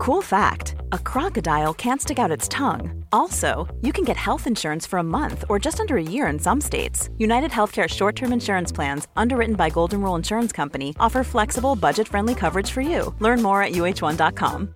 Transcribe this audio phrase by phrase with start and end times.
[0.00, 3.04] Cool fact a crocodile can't stick out its tongue.
[3.12, 6.38] Also, you can get health insurance for a month or just under a year in
[6.38, 7.10] some states.
[7.18, 12.08] United Healthcare short term insurance plans, underwritten by Golden Rule Insurance Company, offer flexible, budget
[12.08, 13.14] friendly coverage for you.
[13.18, 14.74] Learn more at uhone.com.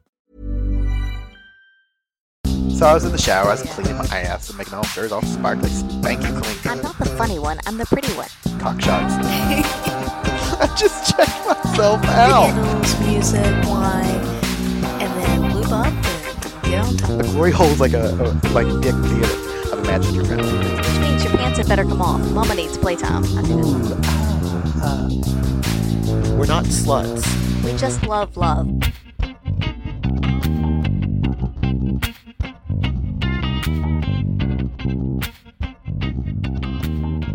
[2.77, 5.09] So I was in the shower, I was cleaning my ass and making all sure
[5.15, 6.59] all sparkly, spanky clean.
[6.71, 8.29] I'm not the funny one, I'm the pretty one.
[8.61, 9.15] Cock shots.
[10.61, 12.51] I just checked myself out.
[12.51, 14.24] Candles, music, wine,
[16.65, 17.19] and get on top.
[17.19, 19.73] The glory hole's like a, a like dick theater.
[19.73, 20.77] I've imagined your family.
[20.77, 22.21] Which means your pants had better come off.
[22.33, 23.25] Mama needs playtime.
[23.25, 23.41] Uh,
[24.83, 25.09] uh,
[26.37, 27.25] we're not sluts.
[27.65, 28.67] We just love love.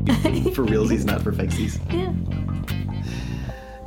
[0.54, 1.80] for realsies, not for fakesies.
[1.92, 2.14] Yeah.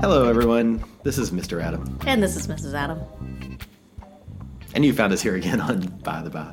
[0.00, 0.82] Hello, everyone.
[1.04, 1.62] This is Mr.
[1.62, 2.74] Adam, And this is Mrs.
[2.74, 2.98] Adam.
[4.74, 6.52] And you found us here again on By the By.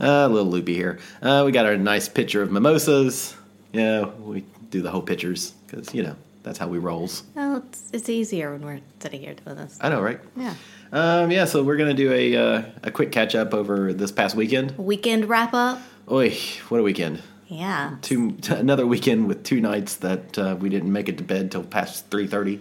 [0.00, 0.98] uh, a little loopy here.
[1.20, 3.36] Uh, we got our nice picture of mimosas.
[3.72, 7.22] Yeah, we do the whole pictures because you know that's how we rolls.
[7.34, 9.78] Well, it's, it's easier when we're sitting here doing this.
[9.80, 10.20] I know, right?
[10.36, 10.54] Yeah.
[10.92, 14.36] Um, yeah, so we're gonna do a uh, a quick catch up over this past
[14.36, 14.76] weekend.
[14.76, 15.80] Weekend wrap up.
[16.10, 16.36] Oi,
[16.68, 17.22] what a weekend!
[17.48, 17.96] Yeah.
[18.02, 21.62] Two another weekend with two nights that uh, we didn't make it to bed till
[21.62, 22.60] past three thirty.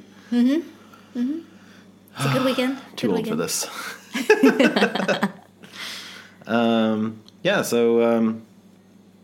[2.16, 2.80] It's a good weekend.
[2.96, 3.68] Too good old for this.
[6.48, 8.42] um, yeah, so um,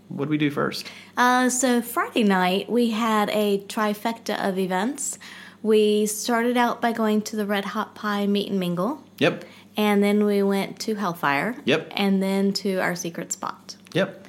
[0.09, 0.87] what did we do first?
[1.15, 5.17] Uh, so Friday night we had a trifecta of events.
[5.63, 9.43] We started out by going to the Red Hot Pie Meet and Mingle, Yep,
[9.75, 11.55] and then we went to Hellfire.
[11.65, 11.91] Yep.
[11.95, 13.75] And then to our secret spot.
[13.93, 14.25] yep.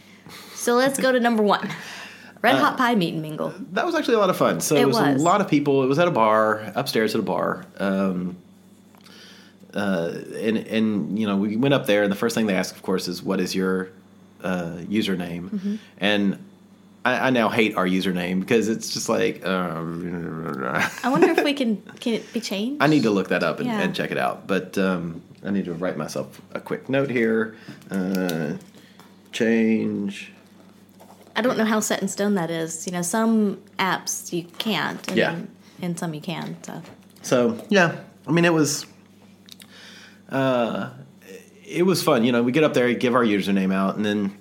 [0.54, 1.68] So let's go to number one.
[2.42, 3.52] Red Hot Pie Meet and Mingle.
[3.72, 4.60] That was actually a lot of fun.
[4.60, 5.20] So it, It was, was.
[5.20, 5.82] a lot of people.
[5.84, 7.64] It was at a bar upstairs at a bar.
[7.78, 8.36] Um,
[9.74, 12.74] uh, and and you know we went up there, and the first thing they ask,
[12.74, 13.90] of course, is what is your
[14.42, 15.50] uh, username?
[15.50, 15.76] Mm-hmm.
[15.98, 16.38] And
[17.04, 20.62] I, I now hate our username because it's just like um,
[21.04, 22.82] I wonder if we can can it be changed?
[22.82, 23.80] I need to look that up and, Yeah.
[23.80, 24.46] and check it out.
[24.46, 27.56] But um, I need to write myself a quick note here.
[27.90, 28.54] Uh,
[29.32, 30.32] change.
[31.36, 32.86] I don't know how set in stone that is.
[32.86, 35.38] You know, some apps you can't, and, Yeah.
[35.80, 36.56] and some you can.
[36.64, 36.82] So
[37.22, 38.86] So yeah, I mean it was.
[40.28, 40.90] Uh,
[41.64, 42.24] it was fun.
[42.24, 44.36] You know, we get up there, give our username out, and then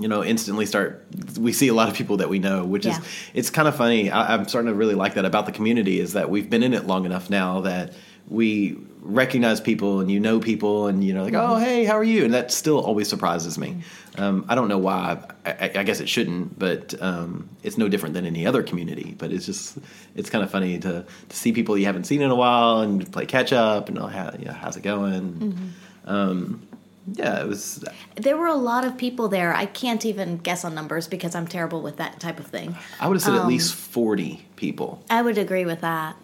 [0.00, 1.06] you know instantly start.
[1.38, 2.98] We see a lot of people that we know, which Yeah.
[2.98, 3.04] is
[3.34, 4.10] it's kind of funny.
[4.10, 6.00] I, I'm starting to really like that about the community.
[6.00, 7.92] Is that we've been in it long enough now that
[8.28, 12.04] we recognize people and you know people and you know like oh hey how are
[12.04, 12.24] you?
[12.24, 13.82] And that still always surprises me.
[14.16, 15.18] Um, i don't know why.
[15.44, 19.14] I, I, I guess it shouldn't but um, it's no different than any other community.
[19.18, 19.78] But it's just
[20.16, 23.10] it's kind of funny to, to see people you haven't seen in a while and
[23.12, 25.72] play catch up and oh, how, you know, how's it going.
[26.06, 26.66] Um,
[27.12, 27.84] yeah it was
[28.16, 29.54] there were a lot of people there.
[29.54, 32.76] I can't even guess on numbers because I'm terrible with that type of thing.
[33.00, 35.02] i would have said at least 40 people.
[35.10, 36.16] I would agree with that.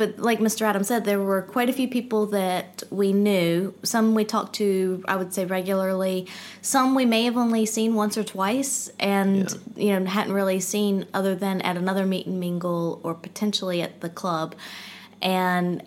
[0.00, 0.62] But like Mr.
[0.62, 3.74] Adam said, there were quite a few people that we knew.
[3.82, 6.26] Some we talked to, I would say regularly.
[6.62, 11.04] Some we may have only seen once or twice, and you know hadn't really seen
[11.12, 14.54] other than at another meet and mingle or potentially at the club.
[15.20, 15.82] And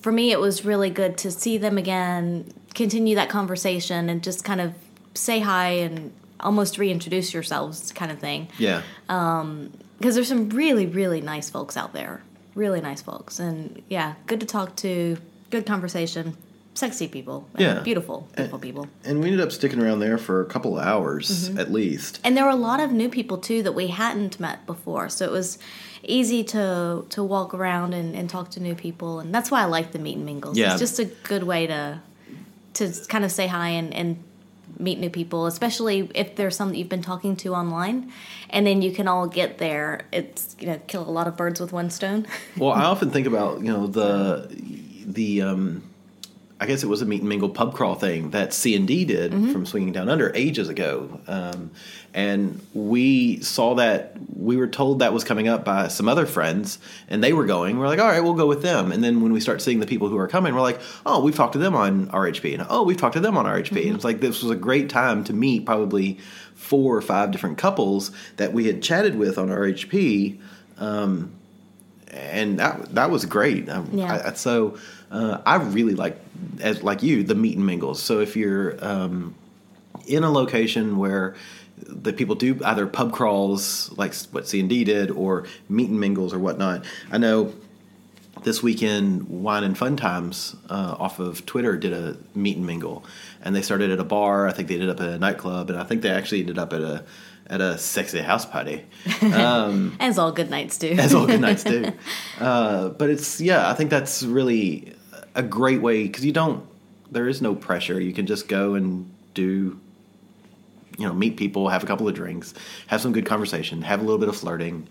[0.00, 4.42] for me, it was really good to see them again, continue that conversation, and just
[4.44, 4.74] kind of
[5.14, 10.86] say hi and almost reintroduce yourselves, kind of thing yeah um, because there's some really
[10.86, 12.20] really nice folks out there
[12.54, 13.38] really nice folks.
[13.38, 15.16] And yeah good to talk to
[15.50, 16.36] good conversation
[16.74, 17.80] sexy people Yeah.
[17.80, 21.48] beautiful beautiful people and we ended up sticking around there for a couple of hours
[21.50, 21.58] mm-hmm.
[21.58, 22.18] at least.
[22.24, 25.08] And there were a lot of new people too that we hadn't met before.
[25.10, 25.58] So it was
[26.02, 29.20] easy to to walk around and, and talk to new people.
[29.20, 30.72] And that's why i like the meet and mingles Yeah.
[30.72, 32.00] it's just a good way to
[32.74, 34.16] to kind of say hi and, and
[34.78, 38.12] meet new people especially if there's some that you've been talking to online
[38.52, 40.02] and then you can all get there.
[40.12, 42.26] It's you know kill a lot of birds with one stone.
[42.56, 44.48] Well, I often think about you know the
[45.04, 45.82] the um,
[46.62, 49.04] I guess it was a meet and mingle pub crawl thing that C and D
[49.04, 51.72] did from Swinging Down Under ages ago, um,
[52.14, 56.78] and we saw that we were told that was coming up by some other friends,
[57.08, 57.80] and they were going.
[57.80, 58.92] We're like, all right, we'll go with them.
[58.92, 61.34] And then when we start seeing the people who are coming, we're like, oh, we've
[61.34, 63.84] talked to them on RHP, and oh, we've talked to them on RHP.
[63.84, 66.20] And it's like this was a great time to meet probably
[66.54, 70.38] four or five different couples that we had chatted with on RHP
[72.12, 73.68] and that that was great.
[73.68, 74.22] Um, Yeah.
[74.26, 74.78] I, so
[75.12, 76.18] uh, I really like
[76.60, 78.02] as like you the meet and mingles.
[78.02, 79.34] So if you're um,
[80.06, 81.36] in a location where
[81.76, 86.00] the people do either pub crawls like what C and D did or meet and
[86.00, 87.52] mingles or whatnot, I know
[88.42, 93.04] this weekend, Wine and Fun Times uh, off of Twitter did a meet and mingle,
[93.42, 94.48] and they started at a bar.
[94.48, 96.72] I think they ended up at a nightclub, and I think they actually ended up
[96.72, 97.04] at a
[97.48, 98.82] at a sexy house party,
[100.00, 100.92] As all good nights do.
[100.92, 101.92] as all good nights do.
[102.40, 104.94] Uh, but it's yeah, I think that's really
[105.34, 106.66] a great way because you don't.
[107.10, 108.00] There is no pressure.
[108.00, 109.78] You can just go and do.
[110.98, 112.52] You know, meet people, have a couple of drinks,
[112.88, 114.86] have some good conversation, have a little bit of flirting,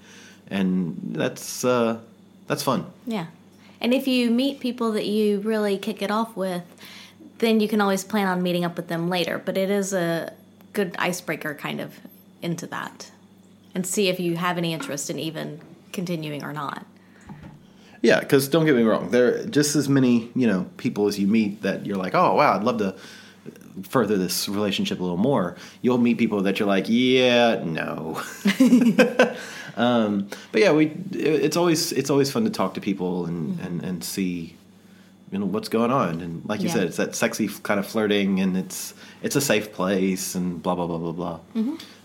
[0.50, 2.00] and that's uh,
[2.48, 2.86] that's fun.
[3.06, 3.28] Yeah.
[3.80, 6.64] And if you meet people that you really kick it off with,
[7.40, 9.42] then you can always plan on meeting up with them later.
[9.44, 10.34] But it is a
[10.74, 12.00] good icebreaker kind of
[12.42, 13.12] into that
[13.74, 15.62] and see if you have any interest in even
[15.92, 16.86] continuing or not.
[18.02, 21.20] Yeah, because don't get me wrong, there are just as many you know people as
[21.20, 22.96] you meet that you're like, oh wow, I'd love to
[23.84, 25.56] further this relationship a little more.
[25.82, 28.22] You'll meet people that you're like, yeah, no.
[29.78, 33.84] um, but yeah, we it's always it's always fun to talk to people and and
[33.84, 34.56] and see
[35.32, 36.74] you know what's going on and like you Yeah.
[36.74, 38.94] said it's that sexy kind of flirting and it's
[39.24, 41.40] it's a safe place and blah blah blah blah blah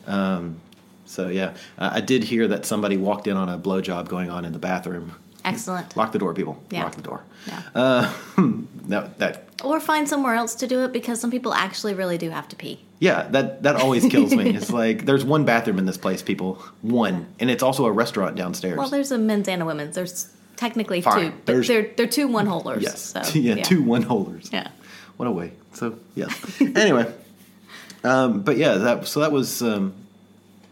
[0.07, 0.61] um,
[1.07, 4.45] so yeah uh, i did hear that somebody walked in on a blowjob going on
[4.45, 5.11] in the bathroom
[5.47, 5.97] Excellent.
[5.97, 6.61] Lock the door, people.
[6.71, 6.85] Yeah.
[6.85, 7.23] Lock the door.
[7.47, 7.63] Yeah.
[7.75, 8.13] Uh,
[8.89, 12.31] that, that Or find somewhere else to do it because some people actually really do
[12.31, 12.81] have to pee.
[12.99, 14.51] yeah, that that always kills me.
[14.57, 16.55] It's like there's one bathroom in this place, people.
[16.83, 18.77] One, and it's also a restaurant downstairs.
[18.77, 19.95] Well, there's a men's and a women's.
[19.95, 21.21] There's technically Fine.
[21.31, 22.83] two, but There's- they're they're two one holders.
[22.83, 24.51] yes, So, yeah, two one holders.
[24.53, 24.69] Yeah.
[25.19, 25.53] What a way.
[25.75, 26.33] So yes.
[26.61, 27.07] anyway,
[28.05, 29.93] um, but yeah, that so that was um,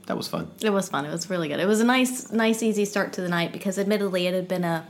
[0.07, 0.51] that was fun.
[0.61, 1.05] It was fun.
[1.07, 1.61] It was really good.
[1.61, 4.65] It was a nice, nice, easy start to the night because, admittedly, it had been
[4.65, 4.85] a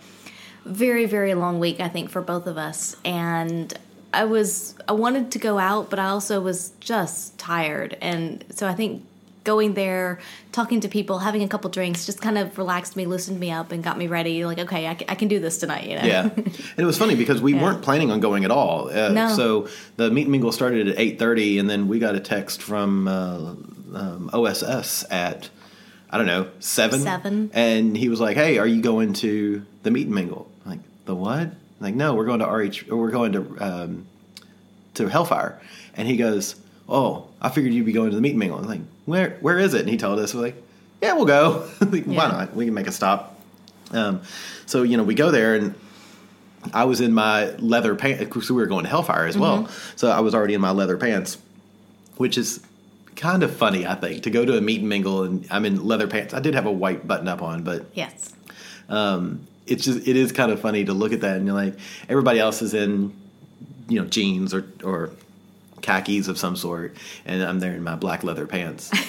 [0.65, 1.81] very, very long week.
[1.81, 3.73] I think for both of us, and
[4.13, 8.67] I was I wanted to go out, but I also was just tired, and so
[8.67, 9.05] I think
[9.45, 10.19] going there,
[10.53, 13.73] talking to people, having a couple drinks, just kind of relaxed me, loosened me up,
[13.73, 14.43] and got me ready.
[14.47, 15.87] Like, okay, I, can do this tonight.
[15.87, 16.05] You know?
[16.05, 17.63] Yeah, and it was funny because we Yeah.
[17.63, 18.89] weren't planning on going at all.
[18.89, 19.29] Uh, No.
[19.37, 22.63] So the meet and mingle started at eight thirty, and then we got a text
[22.63, 23.53] from uh,
[23.95, 25.51] um, OSS at
[26.11, 27.01] I don't know seven.
[27.01, 27.51] Seven.
[27.55, 30.81] and he was like, "Hey, are you going to the meet and mingle?" I'm like
[31.07, 31.41] the what?
[31.41, 32.91] I'm like no, we're going to RH.
[32.91, 34.07] Or we're going to um,
[34.95, 35.61] to Hellfire,
[35.95, 36.57] and he goes,
[36.89, 39.59] "Oh, I figured you'd be going to the meet and mingle." I'm like, "Where where
[39.59, 40.63] is it?" And he told us, "We're like,
[41.03, 41.69] yeah, we'll go.
[41.81, 42.55] like, Why not?
[42.55, 43.41] We can make a stop."
[43.91, 44.23] Um,
[44.67, 45.75] so you know, we go there and
[46.73, 49.69] I was in my leather pants because we were going to Hellfire as well.
[49.97, 51.39] So I was already in my leather pants,
[52.17, 52.61] which is
[53.17, 55.85] kind of funny, I think, to go to a meet and mingle and I'm in
[55.85, 56.35] leather pants.
[56.35, 58.33] I did have a white button up on, but Yes.
[58.89, 61.75] um, it's just it is kind of funny to look at that and you're like
[62.09, 63.15] everybody else is in
[63.89, 65.11] you know jeans or or
[65.83, 66.97] khakis of some sort,
[67.27, 68.91] and I'm there in my black leather pants.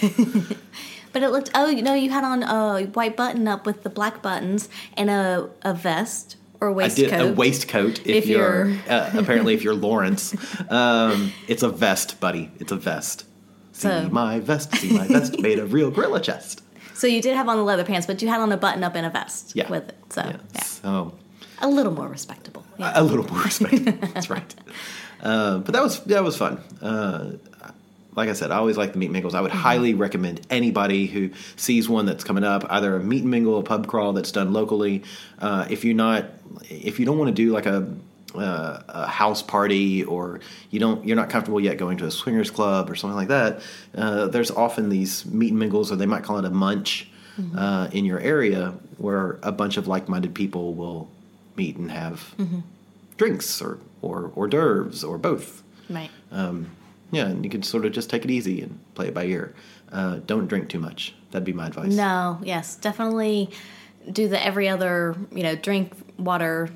[1.13, 1.50] But it looked.
[1.56, 4.68] Oh, you know, you had on a white button up with the black buttons
[4.98, 7.10] and a a vest or I waistcoat.
[7.10, 8.00] did a waistcoat.
[8.01, 10.36] If, If you're, you're- uh, apparently if you're Lawrence,
[10.69, 12.51] um, it's a vest, buddy.
[12.60, 13.24] It's a vest.
[13.75, 14.74] See So- my vest.
[14.77, 16.62] See my vest made of real gorilla chest.
[16.94, 18.95] So you did have on the leather pants, but you had on a button up
[18.95, 19.69] and a vest Yeah.
[19.69, 19.95] with it.
[20.10, 20.38] So Yeah.
[20.54, 21.13] yeah, So
[21.60, 22.63] a little more respectable.
[22.77, 22.94] Yeah.
[22.95, 24.07] a little more respectable.
[24.13, 24.56] That's right.
[25.22, 26.60] Uh, but that was that was fun.
[26.81, 27.31] Uh,
[28.16, 29.36] like I said, I always like the meet and mingles.
[29.36, 33.31] I would highly recommend anybody who sees one that's coming up, either a meet and
[33.31, 35.04] mingle, a pub crawl that's done locally.
[35.39, 36.27] Uh, if you're not,
[36.69, 37.86] if you don't want to do like a,
[38.40, 40.39] uh, a house party or
[40.72, 43.62] you don't, you're not comfortable yet going to a swingers club or something like that.
[43.96, 47.10] Uh, there's often these meet and mingles, or they might call it a munch,
[47.58, 51.10] uh, in your area where a bunch of like-minded people will
[51.58, 52.34] meet and have
[53.18, 55.62] drinks or, or hors d'oeuvres or both.
[55.89, 56.10] right.
[57.12, 59.54] Yeah, and you can sort of just take it easy and play it by ear.
[59.92, 61.13] Uh, don't drink too much.
[61.32, 61.94] That'd be my advice.
[61.94, 63.51] No, yes, definitely
[64.12, 66.70] do the every other, you know, drink water,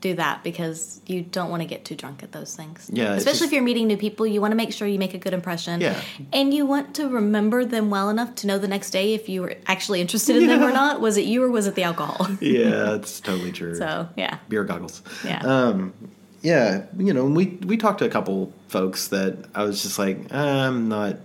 [0.00, 2.90] do that because you don't want to get too drunk at those things.
[2.92, 5.14] Yeah, Especially just- if you're meeting new people, you want to make sure you make
[5.14, 5.80] a good impression.
[5.80, 6.00] Yeah.
[6.32, 9.40] And you want to remember them well enough to know the next day if you
[9.42, 11.00] were actually interested in them or not.
[11.00, 12.26] Was it you or was it the alcohol?
[12.40, 13.74] Yeah, that's totally true.
[13.74, 14.38] So, yeah.
[14.48, 15.02] Beer goggles.
[15.24, 15.40] Yeah.
[15.40, 15.92] Um,
[16.42, 20.32] yeah, you know, we we talked to a couple folks that I was just like,
[20.32, 21.16] I'm not.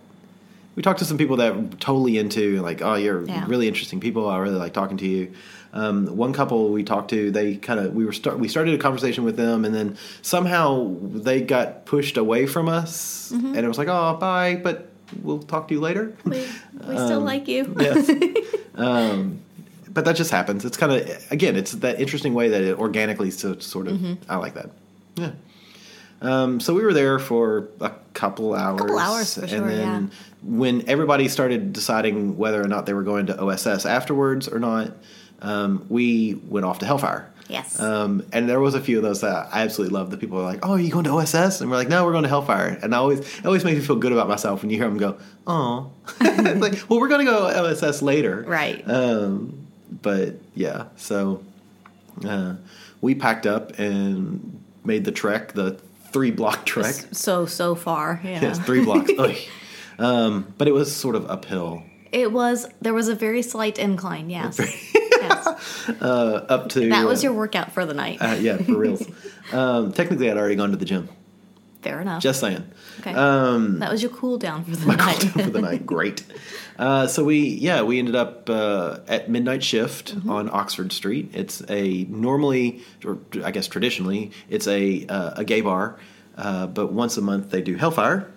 [0.75, 3.45] We talked to some people that were totally into like, oh, you're Yeah.
[3.47, 4.29] really interesting people.
[4.29, 5.33] I really like talking to you.
[5.73, 8.77] Um, one couple we talked to, they kind of we were start we started a
[8.77, 13.77] conversation with them, and then somehow they got pushed away from us, and it was
[13.77, 14.89] like, oh, bye, but
[15.23, 16.13] we'll talk to you later.
[16.25, 17.73] we we still Um, like you.
[17.79, 18.09] yes.
[18.75, 19.39] um,
[19.89, 20.65] but that just happens.
[20.65, 23.93] It's kind of again, it's that interesting way that it organically so sort of.
[23.97, 24.13] Mm-hmm.
[24.29, 24.71] I like that.
[25.15, 25.31] Yeah.
[26.21, 28.79] Um, so we were there for a couple hours.
[28.79, 30.17] couple hours, for and sure, then yeah.
[30.43, 34.91] when everybody started deciding whether or not they were going to OSS afterwards or not,
[35.41, 37.27] um, we went off to Hellfire.
[37.47, 37.79] Yes.
[37.81, 40.11] Um, and there was a few of those that I absolutely loved.
[40.11, 42.11] The people were like, "Oh, are you going to OSS?" And we're like, "No, we're
[42.13, 44.69] going to Hellfire." And I always, it always makes me feel good about myself when
[44.71, 48.81] you hear them go, "Oh," like, well, we're going to go OSS later, Right.
[48.89, 49.67] Um,
[50.01, 51.43] but yeah, so
[52.25, 52.55] uh,
[53.01, 55.71] we packed up and made the trek, the
[56.13, 56.95] three block trek.
[57.11, 58.21] so so far.
[58.23, 58.41] Yeah.
[58.41, 59.11] Yes, three blocks.
[59.99, 61.83] Um, but it was sort of uphill.
[62.11, 64.29] It was there was a very slight incline.
[64.31, 64.59] Yes.
[65.21, 65.87] Yes.
[66.01, 68.17] Uh, up to That was uh, your workout for the night.
[68.21, 69.03] uh, yeah for reals.
[69.53, 71.09] um, technically, I'd already gone to the gym.
[71.81, 72.21] Fair enough.
[72.21, 72.63] Just saying.
[72.99, 73.11] okay.
[73.13, 75.17] Um, that was your cool down for the night.
[75.19, 75.85] Cool down for the night.
[75.95, 76.23] Great.
[76.77, 80.29] Uh, so we, yeah, we ended up uh, at midnight shift Mm-hmm.
[80.29, 81.31] on Oxford Street.
[81.33, 85.97] It's a normally, or I guess traditionally, it's a uh, a gay bar,
[86.37, 88.31] uh, but once a month they do Hellfire.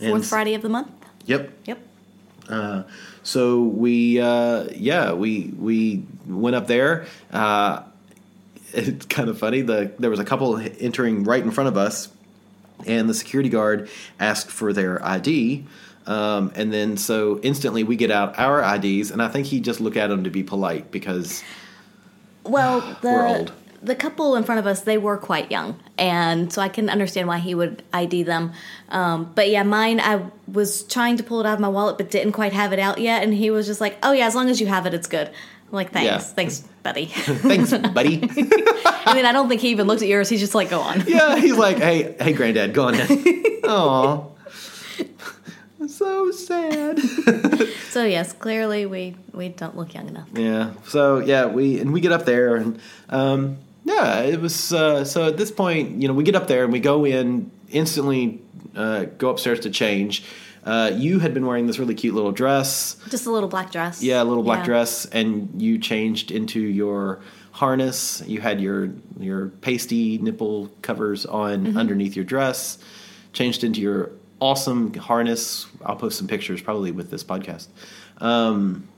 [0.00, 0.90] And Fourth Friday of the month.
[1.26, 1.50] Yep.
[1.66, 1.78] Yep.
[3.22, 7.06] So we, uh, yeah, we we went up there.
[7.32, 7.82] Uh,
[8.72, 9.62] it's kind of funny.
[9.62, 12.08] The there was a couple entering right in front of us,
[12.86, 13.88] and the security guard
[14.20, 15.66] asked for their ID.
[16.06, 19.80] Um, and then so instantly we get out our IDs, and I think he just
[19.80, 21.42] looked at them to be polite because
[22.44, 23.52] Well, the We're old.
[23.84, 27.28] The couple in front of us they were quite young, and so I can understand
[27.28, 28.52] why he would ID them.
[28.88, 32.10] Um, but yeah, mine I was trying to pull it out of my wallet, but
[32.10, 34.48] didn't quite have it out yet, and he was just like, "Oh yeah, as long
[34.48, 36.18] as you have it, it's good." I'm like, thanks, Yeah.
[36.18, 37.06] thanks, buddy.
[37.06, 38.20] thanks, buddy.
[39.06, 40.28] I mean, I don't think he even looked at yours.
[40.28, 42.94] He's just like, "Go on." yeah, he's like, hey, hey, granddad, go on.
[43.64, 44.24] Aw.
[45.88, 46.98] So sad.
[47.90, 50.28] So yes, clearly we we don't look young enough.
[50.32, 50.70] Yeah.
[50.86, 55.28] So yeah, we and we get up there and um, yeah, it was uh, so
[55.28, 58.40] at this point, you know, we get up there and we go in instantly,
[58.74, 60.24] uh, go upstairs to change.
[60.64, 64.02] Uh, you had been wearing this really cute little dress, Just a little black dress.
[64.02, 64.64] yeah, a little black Yeah.
[64.66, 67.20] dress, and you changed into your
[67.52, 68.22] harness.
[68.26, 68.88] You had your
[69.20, 71.76] your pasty nipple covers on Mm-hmm.
[71.78, 72.78] underneath your dress.
[73.34, 74.10] Changed into your
[74.40, 75.66] awesome harness.
[75.84, 77.66] I'll post some pictures probably with this podcast.
[78.18, 78.88] Um,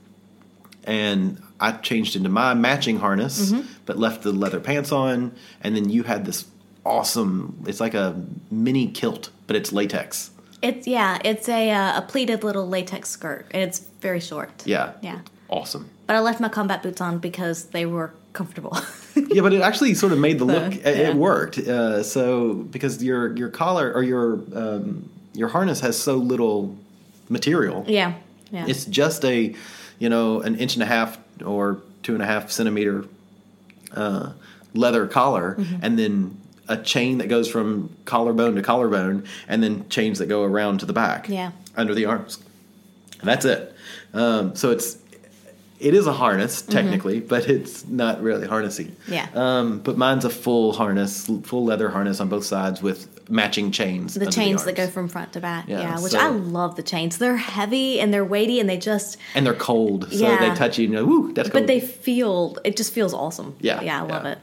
[0.85, 3.67] and I changed into my matching harness, Mm-hmm.
[3.85, 5.31] but left the leather pants on.
[5.61, 6.45] And then you had this
[6.85, 7.63] awesome.
[7.67, 8.15] It's like a
[8.51, 10.31] mini kilt, but it's latex.
[10.61, 14.49] It's yeah, it's a uh, a pleated little latex skirt, and it's very short.
[14.65, 15.19] Yeah, Yeah.
[15.49, 15.89] awesome.
[16.07, 18.75] But I left my combat boots on because they were comfortable.
[19.15, 20.73] yeah, but it actually sort of made the look.
[20.73, 21.09] It- yeah.
[21.09, 21.57] It worked.
[21.59, 26.75] Uh, so because your your collar or your um, your harness has so little
[27.29, 27.83] material.
[27.87, 28.13] yeah.
[28.51, 28.65] Yeah.
[28.67, 29.53] It's just a
[29.99, 33.05] you know an inch and a half or two and a half centimeter
[33.95, 34.31] uh,
[34.73, 35.75] leather collar, Mm-hmm.
[35.81, 36.37] and then
[36.69, 40.85] a chain that goes from collarbone to collarbone, and then chains that go around to
[40.85, 41.29] the back.
[41.29, 41.51] Yeah.
[41.77, 42.39] under the arms.
[43.21, 43.73] And that's it.
[44.13, 44.97] Um, so it's
[45.79, 48.87] it is a harness technically, but it's not really harnessy.
[48.91, 49.13] Mm-hmm.
[49.13, 49.27] Yeah.
[49.33, 54.13] Um, but mine's a full harness, full leather harness on both sides with matching chains.
[54.13, 55.67] the chains that go from front to back.
[55.67, 57.17] Yeah, Yeah, which so- I love the chains.
[57.17, 60.37] They're heavy and they're weighty and they just and they're cold, so Yeah.
[60.49, 61.63] they touch you and you're like, woo, that's cold.
[61.63, 63.55] but they feel it just feels awesome.
[63.59, 64.31] Yeah, Yeah, I love yeah.
[64.31, 64.39] it.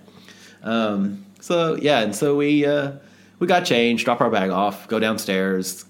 [1.40, 2.92] So yeah, and so we uh,
[3.38, 5.84] we got changed, drop our bag off, go downstairs,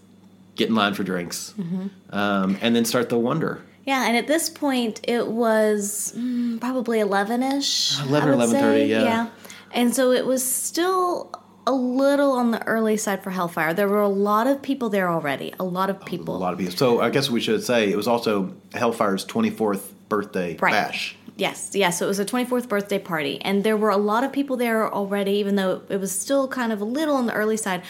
[0.56, 1.86] get in line for drinks, Mm-hmm.
[2.16, 3.62] um, and then start the wonder.
[3.86, 8.00] Yeah, and at this point it was mm, probably eleven ish.
[8.00, 9.02] 11 or 11:30, yeah.
[9.02, 9.26] Yeah.
[9.72, 11.30] And so it was still
[11.66, 13.72] a little on the early side for Hellfire.
[13.74, 15.54] There were a lot of people there already.
[15.58, 16.36] A lot of people.
[16.36, 16.76] A lot of people.
[16.76, 20.72] So I guess we should say it was also Hellfire's 24th birthday Right.
[20.72, 21.16] bash.
[21.36, 21.98] Yes, yes.
[21.98, 24.92] So it was a 24th birthday party, and there were a lot of people there
[24.92, 27.82] already, even though it was still kind of a little on the early side.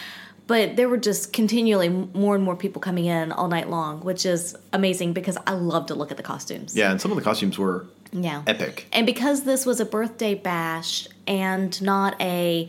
[0.47, 4.25] But there were just continually more and more people coming in all night long, which
[4.26, 6.76] is amazing because I love to look at the costumes.
[6.76, 8.43] Yeah, and some of the costumes were Yeah.
[8.47, 8.87] epic.
[8.93, 12.69] And because this was a birthday bash and not a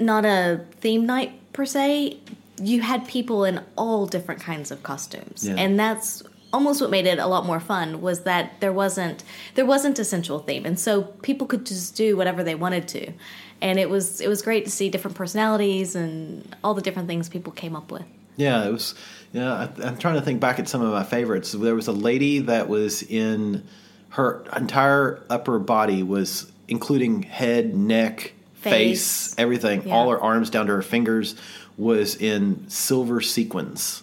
[0.00, 2.18] not a theme night per se,
[2.60, 5.46] you had people in all different kinds of costumes.
[5.46, 5.54] Yeah.
[5.56, 6.22] And that's
[6.52, 9.24] almost what made it a lot more fun was that there wasn't
[9.56, 10.64] there wasn't a central theme.
[10.64, 13.12] And so people could just do whatever they wanted to.
[13.60, 17.28] And it was it was great to see different personalities and all the different things
[17.28, 18.04] people came up with.
[18.36, 18.94] Yeah, it was.
[19.32, 21.52] Yeah, I, I'm trying to think back at some of my favorites.
[21.52, 23.64] There was a lady that was in
[24.10, 28.32] her entire upper body was including head, neck,
[28.64, 29.34] face, Face.
[29.38, 29.86] everything.
[29.86, 29.94] Yeah.
[29.94, 31.36] All her arms down to her fingers
[31.76, 34.02] was in silver sequins,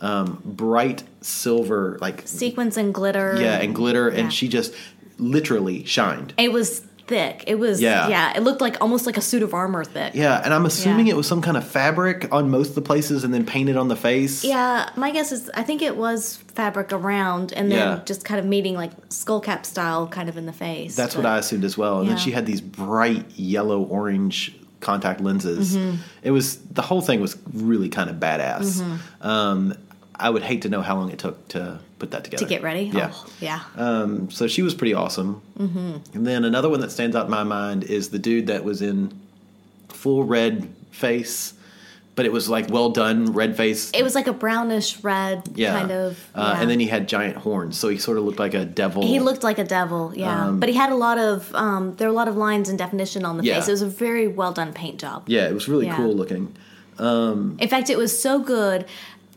[0.00, 3.36] um, bright silver, like Sequins and glitter.
[3.40, 4.20] yeah, and glitter, Yeah.
[4.20, 4.72] and she just
[5.18, 6.34] literally shined.
[6.36, 7.44] It was thick.
[7.46, 8.08] It was Yeah.
[8.08, 8.36] yeah.
[8.36, 10.14] It looked like almost like a suit of armor thick.
[10.14, 11.14] Yeah, and I'm assuming Yeah.
[11.14, 13.88] it was some kind of fabric on most of the places and then painted on
[13.88, 14.44] the face.
[14.44, 18.00] Yeah, my guess is I think it was fabric around and then Yeah.
[18.04, 20.96] just kind of meeting like skull cap style kind of in the face.
[20.96, 22.00] That's what I assumed as well.
[22.00, 25.76] And then she had these bright yellow orange contact lenses.
[25.76, 25.96] Mm-hmm.
[26.22, 28.80] It was the whole thing was really kind of badass.
[28.82, 29.26] Mm-hmm.
[29.26, 29.74] Um,
[30.18, 32.62] I would hate to know how long it took to put that together to get
[32.62, 32.84] ready.
[32.92, 33.10] Yeah.
[33.12, 33.60] Oh, yeah.
[33.76, 35.42] Um, so she was pretty awesome.
[35.58, 36.16] Mm-hmm.
[36.16, 38.82] And then another one that stands out in my mind is the dude that was
[38.82, 39.18] in
[39.88, 41.54] full red face,
[42.14, 43.90] but it was like well done red face.
[43.92, 45.78] it was like a brownish red yeah.
[45.78, 46.18] kind of.
[46.34, 46.60] Uh, yeah.
[46.60, 49.02] And then he had giant horns, so he sort of looked like a devil.
[49.02, 50.50] He looked like a devil, yeah.
[50.52, 53.24] but he had a lot of um, there were a lot of lines and definition
[53.24, 53.56] on the Yeah.
[53.56, 53.68] face.
[53.68, 55.24] It was a very well done paint job.
[55.26, 56.54] Yeah, it was really cool looking.
[56.98, 58.86] In fact, it was so good.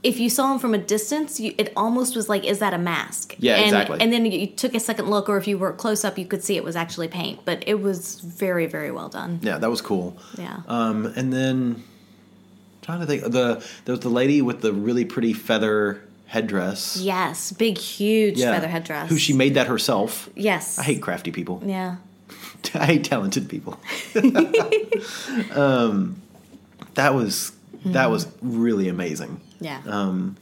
[0.01, 2.77] If you saw him from a distance, you, it almost was like, is that a
[2.77, 3.35] mask?
[3.37, 3.99] Yeah, and, exactly.
[3.99, 6.43] And then you, took a second look, or if you were close up, you could
[6.43, 7.41] see it was actually paint.
[7.43, 9.39] But it was very, very well done.
[9.41, 10.17] Yeah, that was cool.
[10.37, 10.61] Yeah.
[10.67, 11.83] Um, and then
[12.81, 16.97] trying to think the there was the lady with the really pretty feather headdress.
[16.97, 18.53] yes, big, huge Yeah.
[18.53, 19.09] feather headdress.
[19.09, 20.29] Who she made that herself.
[20.35, 20.79] Yes.
[20.79, 21.61] I hate crafty people.
[21.65, 21.97] Yeah.
[22.73, 23.79] I hate talented people.
[25.55, 26.21] um,
[26.93, 27.51] that was
[27.85, 29.41] that was really amazing.
[29.59, 29.81] Yeah.
[29.87, 30.35] Um,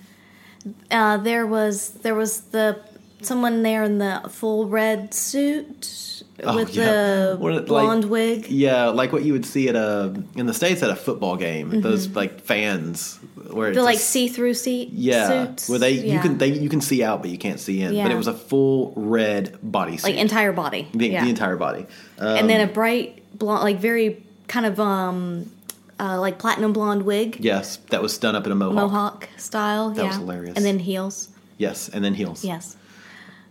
[0.91, 2.79] uh, there was there was the
[3.21, 6.03] someone there in the full red suit
[6.43, 6.85] Oh, with yeah.
[6.85, 8.47] the What, like- blonde wig.
[8.47, 11.81] yeah, like what you would see at a in the states at a football game.
[11.81, 13.17] Those like fans
[13.49, 13.79] where it's Mm-hmm.
[13.79, 15.67] The like see through seat yeah, suits.
[15.67, 17.95] where they you can they you can see out but you can't see in.
[17.95, 20.03] But it was a full red bodysuit.
[20.03, 20.87] like entire body.
[20.93, 21.23] the, yeah.
[21.23, 21.87] the entire body.
[22.21, 25.51] Uh, and then a bright blonde, like very kind of um,
[25.99, 28.75] uh, like platinum blonde wig, yes, that was done up in a mohawk.
[28.75, 29.89] mohawk style.
[29.91, 30.07] That yeah.
[30.07, 30.55] was hilarious.
[30.55, 31.29] And then heels.
[31.57, 32.43] Yes, and then heels.
[32.45, 32.75] Yes.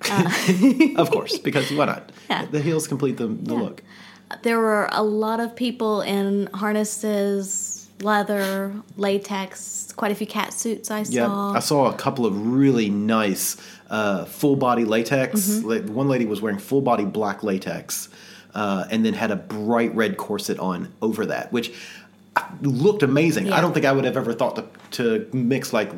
[0.97, 2.13] of course, because why not?
[2.31, 2.45] Yeah.
[2.47, 3.61] The heels complete the, the Yeah.
[3.61, 3.83] look.
[4.43, 10.91] There were a lot of people in harnesses, leather, latex, quite a few cat suits
[10.91, 11.53] I Yeah, saw.
[11.53, 13.57] I saw a couple of really nice
[13.89, 15.41] uh, full body latex.
[15.41, 15.95] Mm-hmm.
[15.95, 18.09] One lady was wearing full body black latex,
[18.55, 21.73] uh, and then had a bright red corset on over that, which
[22.63, 23.53] looked amazing.
[23.53, 25.91] I don't think I would have ever thought to, to mix like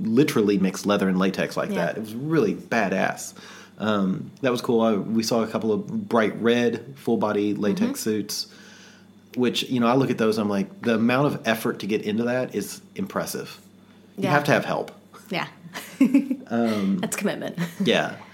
[0.00, 1.86] literally mix leather and latex like Yeah.
[1.86, 1.96] that.
[1.96, 3.34] It was really badass.
[3.78, 4.80] Um, that was cool.
[4.80, 7.94] I, we saw a couple of bright red full body latex Mm-hmm.
[7.94, 8.46] suits,
[9.36, 10.36] which you know I look at those.
[10.38, 13.58] I'm like the amount of effort to get into that is impressive.
[14.16, 14.90] You have to have help.
[15.30, 15.46] yeah.
[16.50, 17.58] Um, That's commitment.
[17.84, 18.14] Yeah,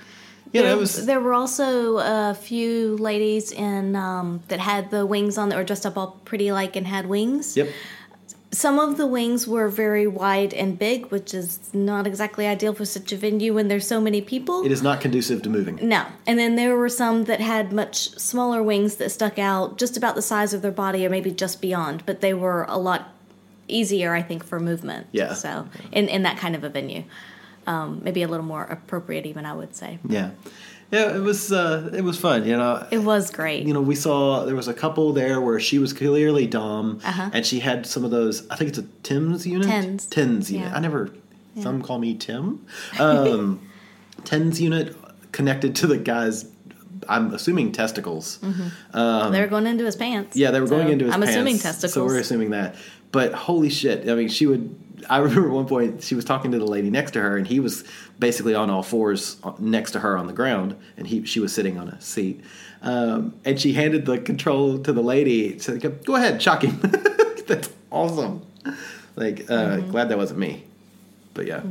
[0.62, 0.68] yeah.
[0.68, 5.48] there, was there were also a few ladies in um, that had the wings on
[5.48, 7.56] that were dressed up all pretty like and had wings.
[7.56, 7.68] yep.
[8.52, 12.84] Some of the wings were very wide and big, which is not exactly ideal for
[12.84, 14.64] such a venue when there's so many people.
[14.64, 15.80] It is not conducive to moving.
[15.82, 16.06] No.
[16.24, 20.14] And then there were some that had much smaller wings that stuck out just about
[20.14, 23.12] the size of their body or maybe just beyond, but they were a lot
[23.66, 25.08] easier, I think, for movement.
[25.10, 25.34] Yeah.
[25.34, 27.02] So, in, in that kind of a venue.
[27.66, 29.98] Um, maybe a little more appropriate, even, I would say.
[30.08, 30.30] Yeah,
[30.90, 31.16] yeah.
[31.16, 32.46] It was uh, it was fun.
[32.46, 33.66] You know, It was great.
[33.66, 37.30] you know, we saw there was a couple there where she was clearly Dom, Uh-huh.
[37.32, 38.48] and she had some of those.
[38.50, 39.66] I think it's a Tim's unit.
[39.68, 40.06] Tens.
[40.06, 40.68] Tens unit.
[40.68, 40.76] Yeah.
[40.76, 41.10] I never.
[41.62, 42.66] Some call me Tim.
[43.00, 43.60] Um,
[44.24, 44.96] tens unit
[45.32, 46.46] connected to the guy's.
[47.08, 48.38] I'm assuming testicles.
[48.38, 48.50] they
[49.40, 50.34] were going into his pants.
[50.36, 51.14] Um, Yeah, they were going into his pants.
[51.14, 51.36] I'm pants.
[51.36, 51.92] assuming testicles.
[51.92, 52.74] So we're assuming that.
[53.12, 54.08] But holy shit!
[54.08, 54.74] I mean, she would.
[55.10, 57.46] I remember at one point she was talking to the lady next to her, and
[57.46, 57.84] he was
[58.18, 61.52] basically on all fours uh, next to her on the ground, and he she was
[61.52, 62.40] sitting on a seat.
[62.82, 65.58] Um, and she handed the control to the lady.
[65.58, 66.78] Said, "Go ahead, shock him."
[67.46, 68.42] That's awesome.
[69.16, 69.90] Like, uh, Mm-hmm.
[69.90, 70.64] glad that wasn't me.
[71.34, 71.62] But yeah.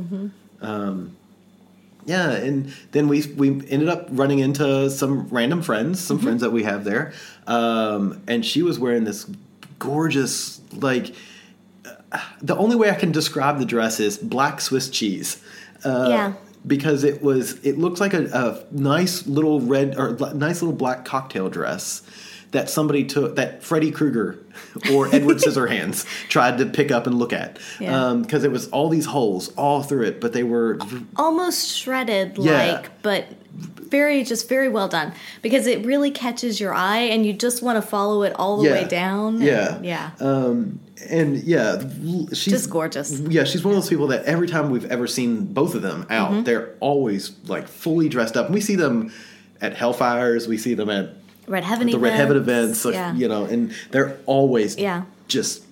[0.60, 1.16] Um,
[2.06, 6.26] yeah, and then we we ended up running into some random friends, some Mm-hmm.
[6.26, 7.12] friends that we have there,
[7.46, 9.26] um, and she was wearing this
[9.78, 11.14] gorgeous like.
[12.42, 15.42] The only way I can describe the dress is black Swiss cheese.
[15.84, 16.32] Uh, Yeah.
[16.66, 21.04] Because it was, it looked like a, a nice little red or nice little black
[21.04, 22.00] cocktail dress
[22.52, 24.38] that somebody took, that Freddy Krueger
[24.92, 27.58] or Edward Scissorhands tried to pick up and look at.
[27.80, 28.14] Yeah.
[28.18, 30.78] Because it was all these holes all through it, but they were
[31.16, 32.72] almost shredded Yeah.
[32.76, 37.32] like but very just very well done because it really catches your eye and you
[37.34, 38.72] just want to follow it all the Yeah.
[38.72, 39.76] way down Yeah.
[39.76, 41.78] and- yeah Um, and yeah,
[42.32, 43.10] she's Just gorgeous.
[43.20, 46.06] Yeah, she's one of those people that every time we've ever seen both of them
[46.10, 46.42] out, Mm-hmm.
[46.44, 48.46] they're always like fully dressed up.
[48.46, 49.12] And we see them
[49.60, 51.10] at Hellfires, we see them at
[51.46, 52.02] red heaven the events.
[52.02, 55.02] Red Heaven events, like, yeah you know, and they're always Yeah.
[55.28, 55.62] just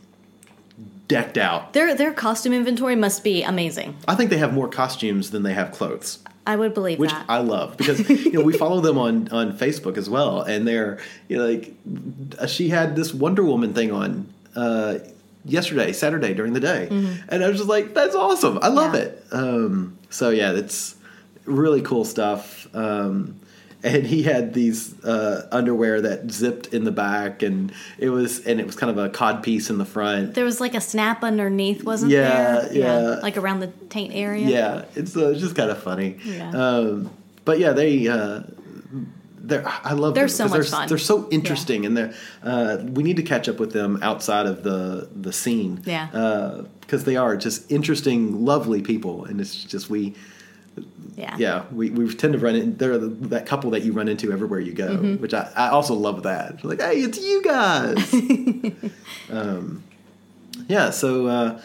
[1.08, 1.72] decked out.
[1.72, 5.52] their their costume inventory must be amazing I think they have more costumes than they
[5.52, 6.18] have clothes.
[6.46, 7.26] I would believe which that.
[7.28, 10.98] I love because you know we follow them on on Facebook as well, and they're
[11.28, 11.74] you know like
[12.48, 14.98] she had this Wonder Woman thing on uh,
[15.44, 16.88] yesterday, Saturday during the day,
[17.28, 18.58] and I was just like, that's awesome.
[18.62, 18.96] I love Mm-hmm.
[18.96, 19.02] Yeah.
[19.02, 19.24] it.
[19.32, 20.94] Um, so yeah, it's
[21.44, 22.68] really cool stuff.
[22.74, 23.38] Um,
[23.84, 28.60] and he had these uh, underwear that zipped in the back, and it was and
[28.60, 30.34] it was kind of a cod piece in the front.
[30.34, 32.72] there was like a snap underneath, wasn't Yeah, there?
[32.72, 32.98] yeah.
[33.20, 34.46] Like around the taint area.
[34.48, 36.16] Yeah, it's, uh, it's just kind of funny.
[36.24, 36.50] Yeah.
[36.50, 37.10] Um,
[37.44, 38.42] but yeah, they uh,
[39.44, 40.88] they're I love They're them so much they're, fun.
[40.88, 44.62] They're so interesting, and they're uh, we need to catch up with them outside of
[44.62, 45.82] the the scene.
[45.84, 46.62] Yeah.
[46.80, 50.14] because they are just interesting, lovely people, and it's just we.
[51.14, 51.36] Yeah.
[51.36, 52.76] Yeah, we, we tend to run in.
[52.78, 55.20] They're the, that couple that you run into everywhere you go, Mm-hmm.
[55.20, 56.64] which I, I also love that.
[56.64, 58.14] Like, hey, it's you guys.
[59.30, 59.82] um,
[60.68, 61.60] yeah, so uh,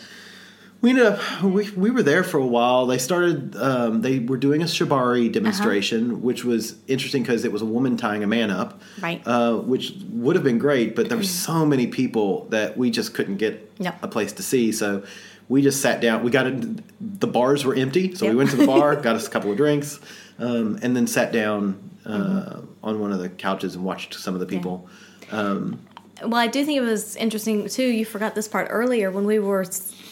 [0.82, 2.86] we ended up we, we were there for a while.
[2.86, 7.62] They started um, they were doing a shibari demonstration, which was interesting because it was
[7.62, 9.22] a woman tying a man up, Right.
[9.26, 13.14] Uh, which would have been great, but there were so many people that we just
[13.14, 14.04] couldn't get Yep.
[14.04, 14.72] a place to see.
[14.72, 15.04] So
[15.50, 16.24] we just sat down.
[16.24, 19.28] We got in, the bars were empty, so we went to the bar, got us
[19.28, 20.00] a couple of drinks,
[20.40, 22.66] um, and then sat down uh, Mm-hmm.
[22.86, 24.88] on one of the couches and watched some of the people.
[25.32, 27.84] Well, I do think it was interesting too.
[27.84, 29.64] You forgot this part earlier when we were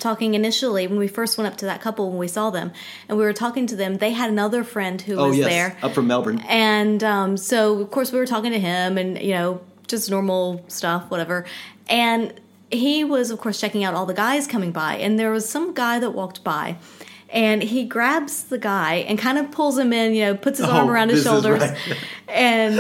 [0.10, 2.72] talking initially when we first went up to that couple when we saw them
[3.08, 3.98] and we were talking to them.
[3.98, 6.40] They had another friend who Oh was yes, there, up from Melbourne.
[6.48, 10.64] and um, so of course we were talking to him and you know just normal
[10.68, 11.46] stuff, whatever.
[11.90, 12.34] And
[12.72, 15.74] he was of course checking out all the guys coming by, and there was some
[15.74, 16.78] guy that walked by.
[17.36, 20.68] And he grabs the guy and kind of pulls him in, you know, puts his
[20.70, 21.78] arm Oh, around his shoulders, right.
[22.30, 22.80] and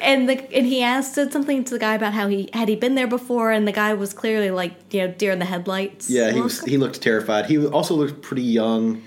[0.00, 2.76] and the and he asked said something to the guy about how he had he
[2.76, 6.08] been there before, and the guy was clearly like you know deer in the headlights.
[6.08, 6.62] Yeah, he was.
[6.62, 7.46] He looked terrified.
[7.46, 9.02] He also looked pretty young.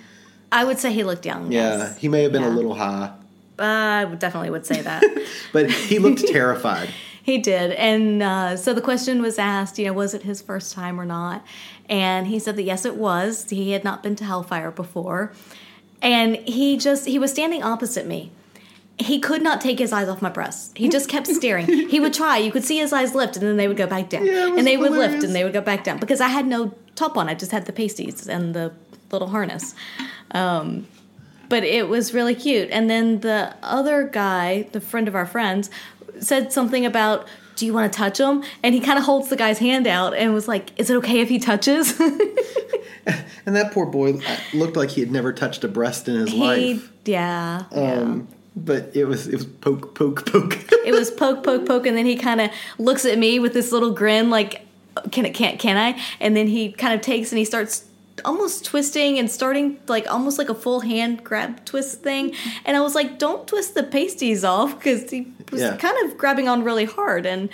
[0.51, 1.49] I would say he looked young.
[1.51, 1.97] Yeah, yes.
[1.97, 3.13] he may have been a little high,
[3.57, 5.01] Uh, I definitely would say that.
[5.53, 6.89] but he looked terrified.
[7.30, 7.74] He did.
[7.74, 11.06] And uh, so the question was asked, you know, was it his first time or
[11.06, 11.46] not?
[11.88, 13.48] And he said that yes, it was.
[13.52, 15.32] He had not been to Hellfire before.
[16.02, 18.32] And he just, he was standing opposite me.
[18.98, 20.72] He could not take his eyes off my breasts.
[20.76, 21.68] He just kept staring.
[21.68, 22.39] he would try.
[22.39, 24.26] You could see his eyes lift and then they would go back down.
[24.26, 26.74] Yeah, and they would lift and they would go back down because I had no
[26.96, 27.30] top on.
[27.30, 28.74] I just had the pasties and the
[29.12, 29.76] little harness.
[30.32, 30.88] Um,
[31.48, 32.70] but it was really cute.
[32.72, 35.70] And then the other guy, the friend of our friends,
[36.23, 39.36] said something about, "Do you want to touch him?" And he kind of holds the
[39.36, 41.99] guy's hand out and was like, "Is it okay if he touches?"
[43.45, 46.29] And that poor boy uh, looked like he had never touched a breast in his
[46.29, 46.91] he, life.
[47.05, 47.93] yeah, yeah.
[47.93, 50.58] Um, but it was it was poke poke poke.
[50.86, 53.71] It was poke, poke, poke, and then he kind of looks at me with this
[53.71, 54.65] little grin, like,
[55.12, 55.34] "Can it?
[55.34, 55.60] Can't?
[55.60, 57.86] Can I?" And then he kind of takes and he starts
[58.25, 62.34] almost twisting and starting like almost like a full hand grab twist thing.
[62.65, 65.75] And I was like, "Don't twist the pasties off," because he was Yeah.
[65.77, 67.49] kind of grabbing on really hard and.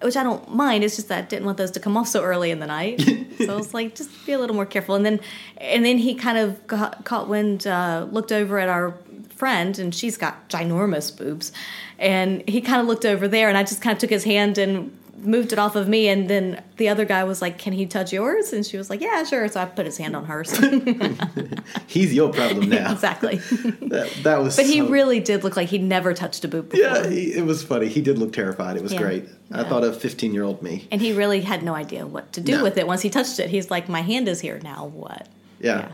[0.00, 0.84] Which I don't mind.
[0.84, 3.00] It's just that I didn't want those to come off so early in the night.
[3.38, 4.94] so I was like, just be a little more careful.
[4.94, 5.18] And then,
[5.56, 8.94] and then he kind of got, caught wind, uh, looked over at our
[9.34, 11.50] friend, and she's got ginormous boobs.
[11.98, 14.56] And he kind of looked over there, and I just kind of took his hand
[14.56, 16.08] and moved it off of me.
[16.08, 19.00] And then the other guy was like, "Can he touch yours?" And she was like,
[19.00, 20.50] "Yeah, sure." So I put his hand on hers.
[21.86, 22.92] He's your problem now.
[22.92, 23.40] exactly.
[23.88, 24.54] That, that was.
[24.56, 26.84] But he really did look like he'd never touched a boob before.
[26.84, 27.88] Yeah, he, it was funny.
[27.88, 28.76] He did look terrified.
[28.76, 29.00] It was Yeah.
[29.00, 29.24] great.
[29.50, 30.86] I thought of fifteen year old me.
[30.90, 32.62] And he really had no idea what to do No.
[32.64, 33.48] with it once he touched it.
[33.48, 34.86] He's like, "My hand is here now.
[34.94, 35.26] What?"
[35.60, 35.78] Yeah.
[35.78, 35.88] Yeah.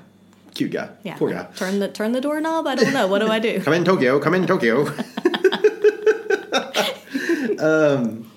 [0.55, 0.89] cute guy.
[1.05, 1.17] Yeah.
[1.17, 1.47] poor guy.
[1.55, 2.67] Turn the turn the doorknob.
[2.67, 3.07] I don't know.
[3.07, 3.61] What do I do?
[3.61, 4.19] Come in Tokyo.
[4.19, 4.87] Come in Tokyo.
[7.61, 8.31] um,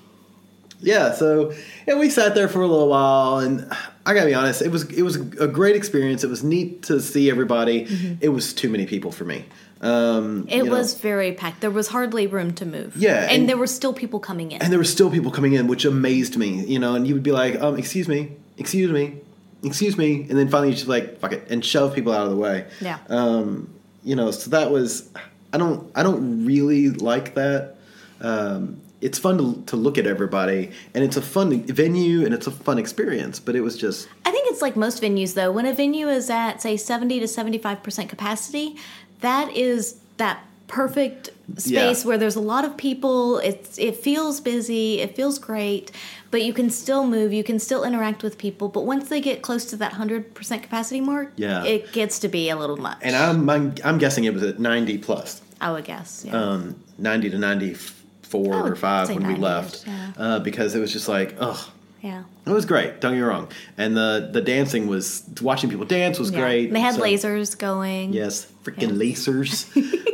[0.80, 1.12] yeah.
[1.12, 1.52] So
[1.86, 3.70] and we sat there for a little while, and
[4.06, 6.24] I gotta be honest, it was it was a great experience.
[6.24, 7.86] It was neat to see everybody.
[8.20, 9.44] It was too many people for me.
[9.80, 10.48] Um, Mm-hmm.
[10.48, 11.60] It you know, was very packed.
[11.60, 12.96] There was hardly room to move.
[12.96, 14.60] Yeah, and, and- there were still people coming in.
[14.60, 16.64] and there were still people coming in, which amazed me.
[16.64, 19.18] You know, and you would be like, um, "Excuse me, excuse me,
[19.62, 22.30] excuse me," and then finally you just like, "Fuck it," and shove people out of
[22.30, 22.66] the way.
[22.80, 22.98] yeah.
[23.08, 23.72] um,
[24.04, 25.10] you know so that was
[25.52, 27.74] i don't i don't really like that
[28.20, 32.46] um, it's fun to, to look at everybody and it's a fun venue and it's
[32.46, 35.52] a fun experience but it was just I think it's like most venues though.
[35.52, 38.76] When a venue is at say 70 to 75% capacity,
[39.20, 42.06] that is that perfect space Yeah.
[42.08, 43.38] where there's a lot of people.
[43.38, 45.90] It's it feels busy, it feels great,
[46.30, 49.40] but you can still move, you can still interact with people, but once they get
[49.42, 51.64] close to that 100% capacity mark, Yeah.
[51.64, 52.98] it gets to be a little much.
[53.02, 56.24] and i'm i'm, I'm guessing it was at 90 plus I would guess.
[56.26, 56.40] Yeah.
[56.40, 57.94] um, 90 to 94
[58.34, 60.12] I would or 5 when we left yeah.
[60.16, 62.24] uh, because it was just like oh Yeah.
[62.46, 63.00] It was great.
[63.00, 63.48] Don't get me wrong.
[63.76, 66.40] And the the dancing was watching people dance was Yeah.
[66.40, 66.72] great.
[66.72, 68.12] They had So- lasers going.
[68.12, 69.66] Yes, freaking lasers.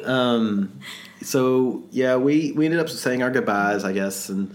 [0.09, 0.81] um,
[1.23, 4.55] so yeah, we we ended up saying our goodbyes, I guess, and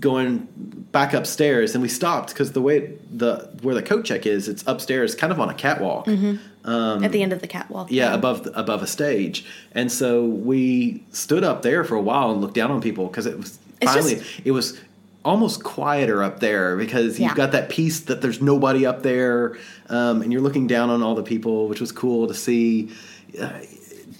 [0.00, 0.48] going
[0.92, 1.74] back upstairs.
[1.74, 5.32] And we stopped because the way the where the coat check is, it's upstairs, kind
[5.32, 6.06] of on a catwalk.
[6.64, 7.88] At the end of the catwalk.
[7.88, 12.00] Um, Yeah, above the, above a stage, and so we stood up there for a
[12.00, 14.78] while and looked down on people because it was It's finally just- it was
[15.24, 17.34] almost quieter up there because you've Yeah.
[17.34, 19.56] got that piece that there's nobody up there,
[19.88, 22.90] um, and you're looking down on all the people, which was cool to see.
[23.40, 23.48] Uh,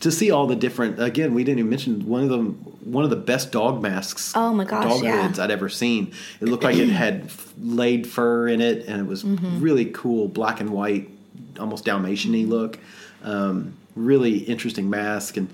[0.00, 2.54] to see all the different again, we didn't even mention one of them.
[2.84, 4.32] One of the best dog masks.
[4.34, 5.26] Oh my gosh, dog yeah.
[5.26, 6.10] hoods I'd ever seen.
[6.42, 9.60] It looked like it had f- laid fur in it, and it was Mm-hmm.
[9.60, 11.08] really cool, black and white,
[11.58, 12.78] almost Dalmatian-y look.
[13.22, 15.48] Um, really interesting mask, and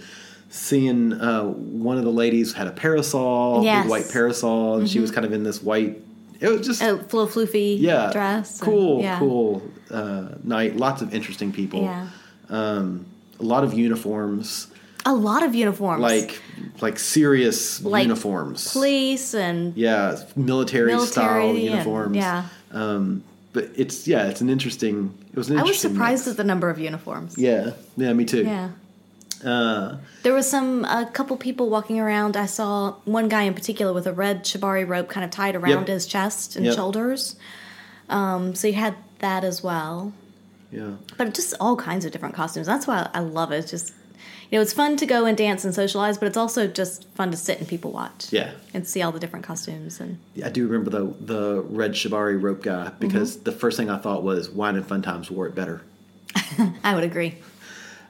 [0.49, 3.73] seeing uh, one of the ladies had a parasol, Yes.
[3.75, 3.83] Mm-hmm.
[3.83, 5.99] big white parasol, and she was kind of in this white.
[6.41, 8.61] It was just A little floofy yeah, dress.
[8.61, 9.19] and- cool, yeah.
[9.19, 10.77] cool uh, night.
[10.77, 11.83] Lots of interesting people.
[11.83, 12.09] Yeah.
[12.49, 13.07] Um,
[13.39, 14.67] a lot of uniforms,
[15.07, 16.03] A lot of uniforms.
[16.03, 16.41] like
[16.81, 18.73] like serious Like uniforms.
[18.73, 22.17] police and Yeah, military, style Military and- uniforms.
[22.17, 22.45] yeah.
[22.73, 25.13] Um, but it's yeah, it's an interesting.
[25.33, 26.29] It was an I was surprised mix.
[26.33, 27.37] at the number of uniforms.
[27.39, 28.45] Yeah, yeah, me too.
[28.45, 28.71] Yeah.
[29.45, 32.37] Uh, There was some a couple people walking around.
[32.37, 35.71] I saw one guy in particular with a red shibari rope kind of tied around
[35.71, 35.89] Yep.
[35.89, 36.75] his chest and Yep.
[36.75, 37.37] shoulders.
[38.11, 40.13] Um, so you had that as well.
[40.73, 42.67] yeah, But just all kinds of different costumes.
[42.67, 43.59] That's why I love it.
[43.59, 43.93] It's just
[44.51, 47.31] you know, it's fun to go and dance and socialize, but it's also just fun
[47.31, 48.33] to sit and people watch.
[48.33, 48.51] Yeah.
[48.75, 52.63] And see all the different costumes and I do remember the the red shibari rope
[52.63, 53.45] guy because Mm-hmm.
[53.45, 55.83] the first thing I thought was Wine and Fun Times wore it better.
[56.85, 57.37] I would agree.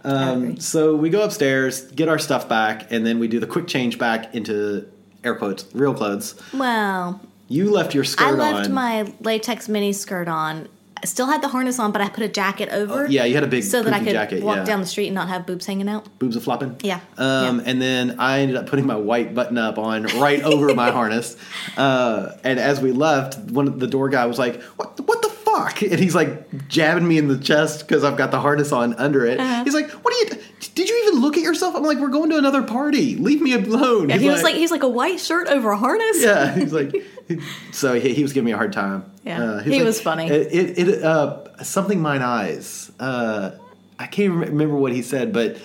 [0.02, 3.66] Um, so we go upstairs, get our stuff back, and then we do the quick
[3.66, 4.90] change back into
[5.22, 6.40] air quotes real clothes.
[6.54, 8.40] Well, You left your skirt on.
[8.40, 8.74] I left on.
[8.74, 10.68] my latex mini skirt on.
[11.02, 13.06] I still had the harness on, but I put a jacket over.
[13.06, 14.64] Oh, yeah, you had a big so that I could jacket, walk yeah.
[14.64, 16.06] down the street and not have boobs hanging out.
[16.18, 16.76] boobs are flopping.
[16.82, 17.00] Yeah.
[17.16, 17.64] Um, Yeah.
[17.66, 21.36] And then I ended up putting my white button up on right over my harness.
[21.76, 25.00] Uh, and as we left, one of the door guy was like, "What?
[25.00, 28.40] What the fuck?" And he's like jabbing me in the chest because I've got the
[28.40, 29.40] harness on under it.
[29.40, 29.64] Uh-huh.
[29.64, 30.42] He's like, "What are you?
[30.74, 33.16] Did you even look at yourself?" I'm like, "We're going to another party.
[33.16, 35.76] Leave me alone." Yeah, He's he was like he's like a white shirt over a
[35.78, 36.22] harness.
[36.22, 36.94] yeah, he's like,
[37.72, 39.10] so he, he was giving me a hard time.
[39.24, 40.28] Yeah, Uh, he like, was funny.
[40.28, 42.90] It, it, it uh, something mine eyes.
[42.98, 43.52] Uh,
[43.98, 45.58] I can't remember what he said, but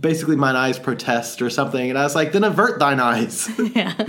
[0.00, 3.48] basically mine eyes protest or something, and I was like, then avert thine eyes.
[3.74, 3.94] Yeah,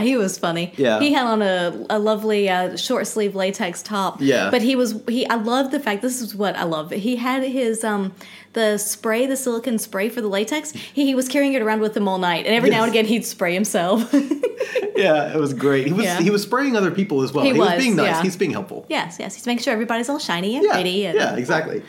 [0.00, 0.72] he was funny.
[0.76, 1.00] Yeah.
[1.00, 4.20] he had on a, a lovely uh, short sleeve latex top.
[4.20, 4.50] Yeah.
[4.50, 5.26] but he was he.
[5.28, 6.00] I love the fact.
[6.02, 6.90] This is what I love.
[6.90, 8.12] He had his um
[8.54, 10.72] the spray, the silicone spray for the latex.
[10.72, 13.06] He, he was carrying it around with him all night, and every now and again
[13.06, 14.12] he'd spray himself.
[14.96, 15.86] yeah, it was great.
[15.86, 16.20] He was Yeah.
[16.20, 17.44] he was spraying other people as well.
[17.44, 18.06] He He, was, was, being nice.
[18.06, 18.22] yeah.
[18.22, 18.86] He's being helpful.
[18.88, 21.06] yes, yes, he's making sure everybody's all shiny and yeah, pretty.
[21.06, 21.82] And, yeah, exactly.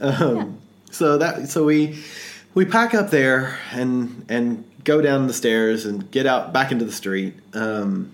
[0.00, 0.58] Um,
[0.90, 1.98] So that so we
[2.54, 6.84] we pack up there and and go down the stairs and get out back into
[6.86, 8.10] the street, um,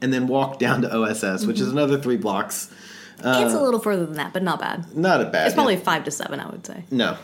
[0.00, 1.78] and then walk down to OSS, which is Mm-hmm.
[1.78, 2.72] another three blocks.
[3.18, 4.96] it's a little further than that, but not bad.
[4.96, 5.46] Not a bad.
[5.46, 5.80] It's probably yeah.
[5.80, 6.84] five to seven, I would say.
[6.90, 7.16] no.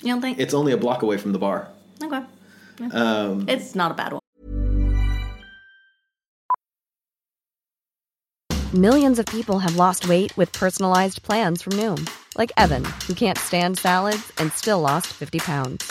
[0.00, 0.38] You don't think?
[0.38, 1.66] It's only a block away from the bar.
[2.02, 2.22] okay.
[2.80, 2.86] Yeah.
[2.92, 4.20] Um, It's not a bad one.
[8.72, 13.38] Millions of people have lost weight with personalized plans from Noom, like Evan, who can't
[13.38, 15.90] stand salads and still lost 50 pounds.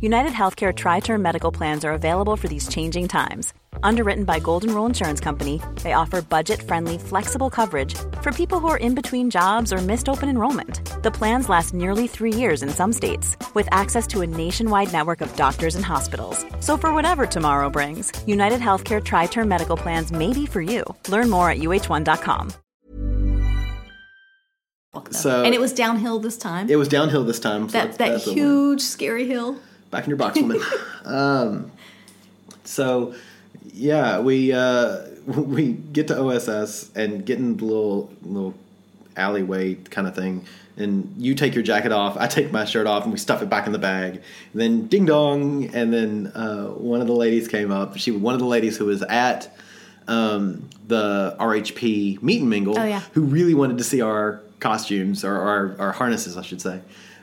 [0.00, 3.52] United Healthcare TriTerm Medical Plans are available for these changing times.
[3.82, 8.68] Underwritten by Golden Rule Insurance Company, they offer budget friendly, flexible coverage for people who
[8.68, 11.02] are in between jobs or missed open enrollment.
[11.02, 15.20] The plans last nearly three years in some states, with access to a nationwide network
[15.20, 16.44] of doctors and hospitals.
[16.60, 20.84] So, for whatever tomorrow brings, United Healthcare TriTerm Medical Plans may be for you.
[21.08, 22.52] Learn more at uhone.com.
[25.10, 26.68] so and it was downhill this time.
[26.70, 27.68] it was downhill this time.
[27.68, 28.38] So that that's- that that's a win.
[28.38, 29.56] huge scary hill.
[29.90, 30.60] Back in your box, woman.
[31.04, 31.72] um,
[32.64, 33.14] so
[33.72, 38.54] yeah, we uh, we get to OSS and get in the little little
[39.16, 40.44] alleyway kind of thing.
[40.76, 43.50] And you take your jacket off, I take my shirt off, and we stuff it
[43.50, 44.22] back in the bag.
[44.52, 47.96] And then ding dong, and then uh, one of the ladies came up.
[47.96, 49.52] She one of the ladies who was at
[50.06, 53.00] um, the RHP meet and mingle, Oh, yeah.
[53.12, 56.80] who really wanted to see our costumes or our, our harnesses, I should say.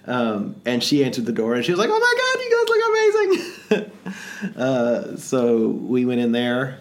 [0.08, 3.80] Um, and she answered the door and she was like, "Oh my god, you guys
[3.80, 6.80] look amazing!" uh, so we went in there.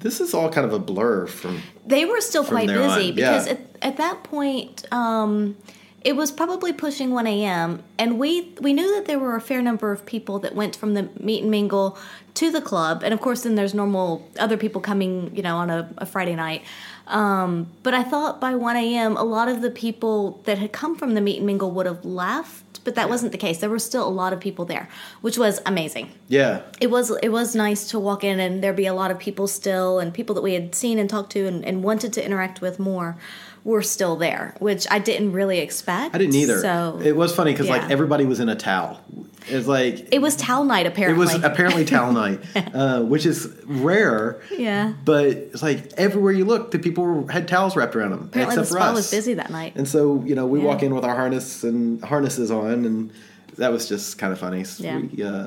[0.00, 3.46] This is all kind of a blur from They were still quite busy on, because
[3.46, 3.52] yeah.
[3.52, 5.56] at, at that point, um,
[6.02, 7.82] it was probably pushing 1 a.m.
[7.98, 10.94] and we we knew that there were a fair number of people that went from
[10.94, 11.98] the meet and mingle
[12.34, 15.68] to the club, and of course, then there's normal other people coming, you know, on
[15.68, 16.62] a, a Friday night.
[17.10, 19.16] Um, but I thought by 1 a.m.
[19.16, 22.04] a lot of the people that had come from the meet and mingle would have
[22.04, 23.58] left, but that wasn't the case.
[23.58, 24.88] There were still a lot of people there,
[25.20, 26.62] which was amazing yeah.
[26.80, 29.48] it was it was nice to walk in and there be a lot of people
[29.48, 32.60] still and people that we had seen and talked to and, and wanted to interact
[32.60, 33.16] with more
[33.64, 36.60] were still there which i didn't really expect I didn't either.
[36.60, 37.76] so it was funny because yeah.
[37.78, 39.00] like everybody was in a towel.
[39.48, 41.22] It's like it was towel night apparently.
[41.22, 42.40] It was apparently towel night,
[42.74, 44.40] uh, which is rare.
[44.50, 44.92] Yeah.
[45.04, 48.24] But it's like everywhere you look, the people had towels wrapped around them.
[48.24, 48.96] apparently the except for spa us.
[48.96, 50.66] was busy that night And so you know we Yeah.
[50.66, 53.10] walk in with our harness and harnesses on, and
[53.56, 54.62] that was just kind of funny.
[54.64, 54.98] So Yeah.
[54.98, 55.46] We, uh,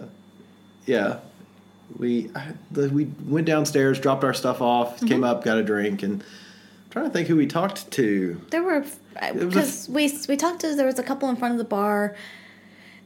[0.86, 1.19] yeah.
[1.97, 2.32] We
[2.71, 5.08] the, we went downstairs, dropped our stuff off, Mm-hmm.
[5.08, 6.23] came up, got a drink, and
[6.93, 8.39] trying to think who we talked to.
[8.51, 8.86] there were
[9.21, 12.15] a because we we talked to there was a couple in front of the bar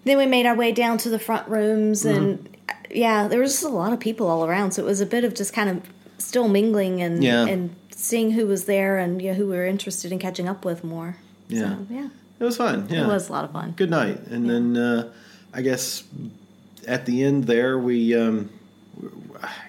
[0.04, 2.18] then we made our way down to the front rooms Mm-hmm.
[2.24, 2.58] and
[2.92, 5.24] yeah there was just a lot of people all around so it was a bit
[5.24, 5.82] of just kind of
[6.18, 7.46] still mingling and Yeah.
[7.46, 10.64] and seeing who was there and you know, who we were interested in catching up
[10.66, 11.16] with more
[11.50, 11.76] Yeah.
[11.76, 12.88] so, yeah It was fun.
[12.90, 13.04] Yeah.
[13.06, 14.20] it was a lot of fun good night.
[14.28, 15.12] And then uh,
[15.54, 16.04] I guess
[16.88, 18.16] at the end there, we.
[18.16, 18.50] Um,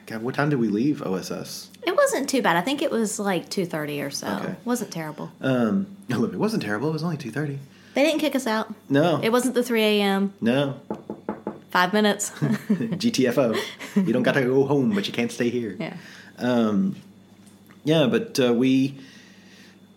[0.07, 1.71] God, what time did we leave OSS?
[1.89, 4.55] It wasn't too bad i think it was like 2.30 or so Okay.
[4.65, 6.89] wasn't terrible Um, no, it wasn't terrible.
[6.91, 7.59] It was only two thirty.
[7.95, 10.61] they didn't kick us out No, it wasn't the 3 a.m no.
[11.71, 12.31] five minutes
[13.03, 13.47] GTFO.
[14.07, 15.77] you don't got to go home, but you can't stay here.
[15.79, 15.97] yeah
[16.39, 16.97] Um,
[17.85, 18.95] Yeah, but uh, we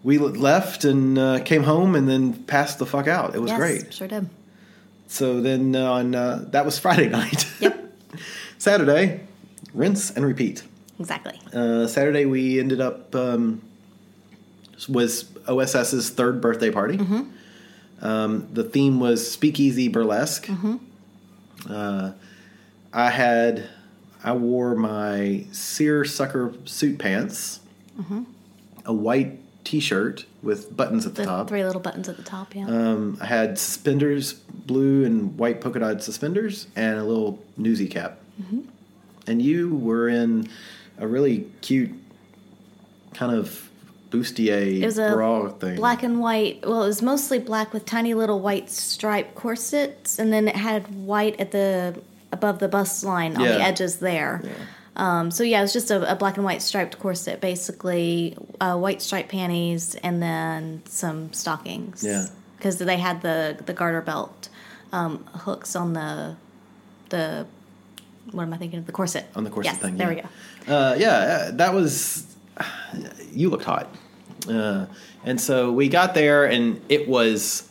[0.04, 3.36] we left and uh, came home and then passed the fuck out.
[3.36, 3.94] It was yes, great.
[3.94, 4.26] sure did
[5.08, 7.46] So then on uh, that was Friday night.
[7.60, 7.76] yep
[8.58, 9.22] Saturday,
[9.74, 10.64] rinse and repeat.
[11.00, 13.62] Exactly Uh, Saturday we ended up um,
[14.90, 17.00] was OSS's third birthday party.
[18.02, 20.50] Um, the theme was Speakeasy Burlesque.
[21.70, 22.12] Uh,
[22.92, 23.70] I had
[24.24, 27.60] I wore my seersucker suit pants,
[28.86, 31.48] a white T-shirt with buttons at the, the top.
[31.48, 35.80] three little buttons at the top yeah Um, I had suspenders, blue and white polka
[35.80, 38.18] dot suspenders, and a little newsy cap.
[39.28, 40.50] And you were in
[41.02, 41.92] a really cute
[43.14, 43.70] kind of
[44.10, 45.76] bustier It was a bra thing.
[45.76, 46.64] black and white.
[46.66, 50.84] Well, it was mostly black with tiny little white stripe corsets, and then it had
[51.06, 52.00] white at the
[52.32, 53.58] above the bust line on Yeah.
[53.58, 54.42] the edges there.
[54.96, 58.78] Um, so yeah, it was just a, a black and white striped corset, basically uh,
[58.78, 62.04] white striped panties, and then some stockings.
[62.04, 62.28] Yeah.
[62.58, 64.50] because they had the the garter belt
[64.92, 66.36] um, hooks on the
[67.10, 67.46] the
[68.32, 70.28] what am I thinking of the corset On the corset yes, thing, There yeah.
[70.66, 70.74] we go.
[70.76, 72.28] Uh, yeah, uh, that was.
[73.32, 73.88] You looked hot,
[74.50, 74.86] uh,
[75.24, 77.68] and so we got there, and it was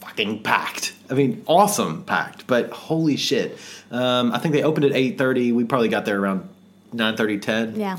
[0.00, 0.92] fucking packed.
[1.10, 3.58] I mean, awesome packed, but holy shit!
[3.90, 5.52] Um, I think they opened at eight thirty.
[5.52, 6.48] We probably got there around
[6.94, 7.80] 9.30, 10.
[7.80, 7.98] Yeah.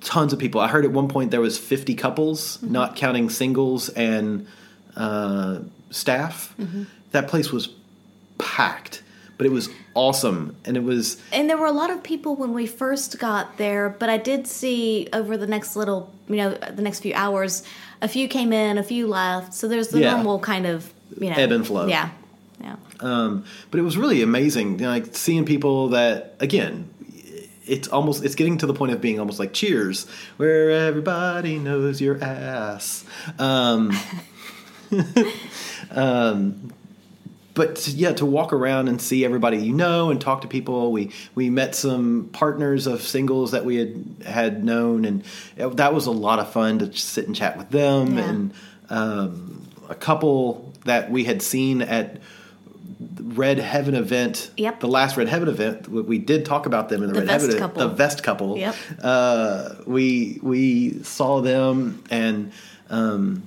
[0.00, 0.60] Tons of people.
[0.60, 2.72] I heard at one point there was fifty couples, Mm-hmm.
[2.72, 4.46] not counting singles and
[4.96, 6.54] uh, staff.
[6.60, 6.84] Mm-hmm.
[7.12, 7.68] That place was
[8.38, 9.02] packed,
[9.38, 12.52] but it was awesome, and it was And there were a lot of people when
[12.52, 16.82] we first got there, but I did see over the next little, you know, the
[16.82, 17.62] next few hours,
[18.02, 19.54] a few came in, a few left.
[19.54, 20.14] So there's the Yeah.
[20.14, 21.86] normal kind of, you know, Ebb and flow.
[21.86, 22.10] Yeah,
[22.60, 22.76] yeah.
[23.00, 26.90] Um, but it was really amazing, you know, like seeing people that again.
[27.66, 31.98] It's almost it's getting to the point of being almost like Cheers, where everybody knows
[31.98, 33.06] your ass.
[33.38, 33.90] Um,
[35.90, 36.72] um,
[37.54, 40.90] but yeah, to walk around and see everybody you know and talk to people.
[40.92, 45.22] We we met some partners of singles that we had had known, and
[45.56, 48.18] it- that was a lot of fun to sit and chat with them.
[48.18, 48.24] Yeah.
[48.28, 48.54] And
[48.90, 52.20] um, a couple that we had seen at
[53.20, 54.50] Red Heaven event.
[54.56, 54.80] Yep.
[54.80, 57.40] The last Red Heaven event, we- we did talk about them in the, The Red
[57.40, 57.58] Heaven.
[57.58, 57.82] couple.
[57.88, 58.58] The vest couple.
[58.58, 58.74] Yep.
[59.02, 62.52] Uh, we we saw them and
[62.90, 63.42] um,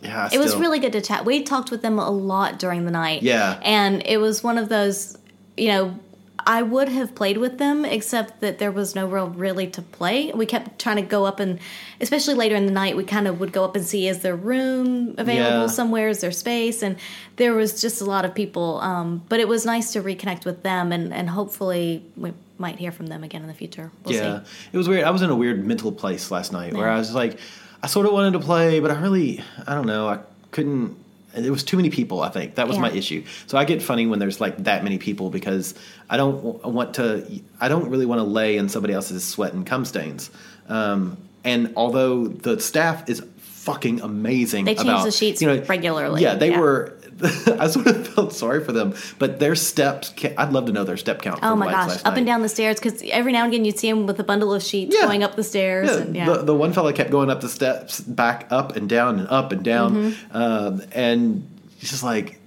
[0.00, 0.28] yeah.
[0.32, 1.24] It was really good to chat.
[1.24, 3.22] We talked with them a lot during the night.
[3.22, 3.60] Yeah.
[3.62, 5.18] And it was one of those,
[5.56, 5.98] you know,
[6.46, 10.30] I would have played with them, except that there was no real really to play.
[10.32, 11.58] We kept trying to go up and,
[12.00, 14.36] especially later in the night, we kind of would go up and see is there
[14.36, 15.66] room available Yeah.
[15.66, 16.96] somewhere, is there space, and
[17.36, 18.80] there was just a lot of people.
[18.80, 22.92] Um, but it was nice to reconnect with them, and and hopefully we might hear
[22.92, 23.90] from them again in the future.
[24.04, 24.50] We'll yeah, see.
[24.72, 25.04] it was weird.
[25.04, 27.38] I was in a weird mental place last night where I was like,
[27.82, 30.18] I sort of wanted to play, but I really, I don't know, I
[30.50, 30.96] couldn't.
[31.34, 32.22] There was too many people.
[32.22, 33.22] I think that was my issue.
[33.46, 35.74] So I get funny when there's like that many people because
[36.10, 37.40] I don't want to.
[37.60, 40.30] I don't really want to lay in somebody else's sweat and cum stains.
[40.68, 45.62] Um, and although the staff is fucking amazing, They change about, the sheets you know,
[45.64, 46.60] regularly, Yeah, they yeah.
[46.60, 46.97] were.
[47.58, 50.12] I sort of felt sorry for them, but their steps.
[50.36, 51.40] I'd love to know their step count.
[51.42, 53.88] Oh my gosh, up and down the stairs because every now and again you'd see
[53.88, 55.06] him with a bundle of sheets Yeah.
[55.06, 55.88] going up the stairs.
[55.90, 56.24] Yeah, and, yeah.
[56.26, 59.52] The, the one fella kept going up the steps, back up and down and up
[59.52, 60.36] and down, Mm-hmm.
[60.36, 61.48] um, and
[61.78, 62.38] he's just like,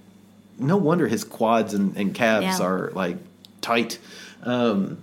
[0.58, 2.66] no wonder his quads and, and calves Yeah.
[2.66, 3.16] are like
[3.60, 3.98] tight.
[4.44, 4.98] Um,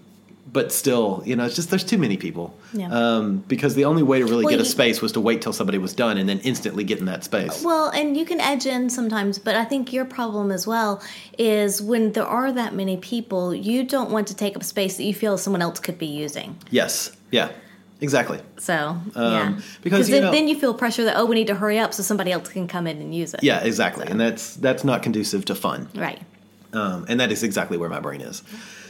[0.51, 2.53] but still, you know, it's just there's too many people.
[2.73, 2.89] Yeah.
[2.91, 5.53] Um, because the only way to really Well, get a space was to wait till
[5.53, 7.63] somebody was done and then instantly get in that space.
[7.63, 11.01] Well, and you can edge in sometimes, but I think your problem as well
[11.37, 15.03] is when there are that many people, you don't want to take up space that
[15.03, 16.57] you feel someone else could be using.
[16.71, 17.11] yes.
[17.31, 17.49] Yeah.
[18.01, 18.39] Exactly.
[18.57, 19.21] So, yeah.
[19.41, 21.77] Um, because, you then, know- then you feel pressure that, oh, we need to hurry
[21.77, 23.43] up so somebody else can come in and use it.
[23.43, 23.59] Yeah.
[23.61, 24.07] Exactly.
[24.07, 25.89] And that's that's not conducive to fun.
[25.93, 26.21] Right.
[26.73, 28.41] um, and that is exactly where my brain is.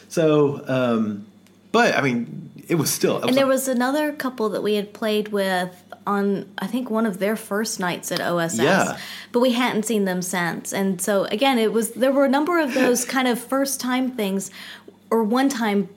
[0.10, 1.26] So, um,
[1.72, 3.22] but I mean, it was still.
[3.22, 7.20] And there was another couple that we had played with on, I think, one of
[7.20, 8.60] their first nights at OSS.
[8.60, 8.98] Yeah.
[9.32, 10.74] But we hadn't seen them since.
[10.74, 14.12] And so, again, it was, there were a number of those kind of first time
[14.12, 14.50] things
[15.12, 15.90] or one time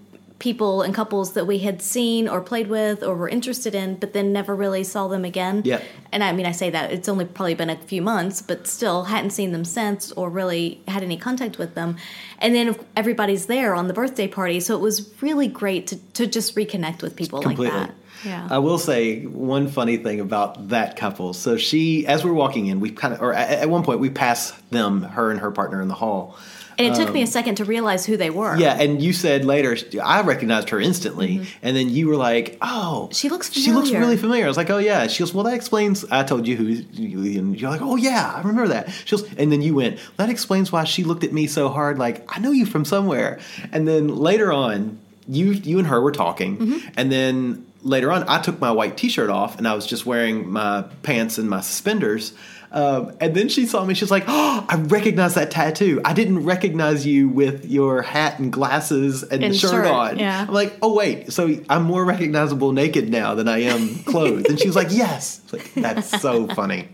[0.43, 4.12] people and couples that we had seen or played with or were interested in, but
[4.12, 5.62] then never really saw them again.
[5.64, 5.80] Yeah.
[6.11, 9.05] And I mean, I say that it's only probably been a few months, but still
[9.05, 11.97] hadn't seen them since or really had any contact with them.
[12.40, 16.26] And then everybody's there on the birthday party, so it was really great to, to
[16.26, 17.78] just reconnect with people completely.
[17.78, 17.95] like that.
[18.24, 18.49] Yeah.
[18.51, 21.34] I will say one funny thing about that couple.
[21.34, 24.11] So she, as we're walking in, we kind of, or at, at one point, we
[24.11, 26.36] pass them, her and her partner in the hall.
[26.79, 28.53] And it took me a second to realize who they were.
[28.55, 32.59] um, Yeah, and you said later, I recognized her instantly, and then you were like,
[32.62, 33.12] "Oh, Mm-hmm.
[33.14, 35.55] She looks She looks really familiar." I was like, "Oh yeah." She goes, "Well, that
[35.55, 39.25] explains." I told you who, and you're like, "Oh yeah, I remember that." She goes,
[39.35, 42.39] and then you went, "That explains why she looked at me so hard, like I
[42.41, 43.39] know you from somewhere."
[43.73, 44.99] And then later on,
[45.29, 46.89] you you and her were talking, Mm-hmm.
[46.97, 50.49] and then later on, I took my white T-shirt off, and I was just wearing
[50.51, 52.33] my pants and my suspenders.
[52.73, 53.93] Um, and then she saw me.
[53.95, 56.01] She's like, "Oh, I recognize that tattoo.
[56.05, 60.47] I didn't recognize you with your hat and glasses and, And shirt, shirt, on." yeah.
[60.49, 64.59] I'm like, "Oh wait, so I'm more recognizable naked now than I am clothed." and
[64.59, 66.89] she was like, "Yes." Like, That's so funny.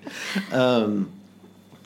[0.51, 1.13] Um,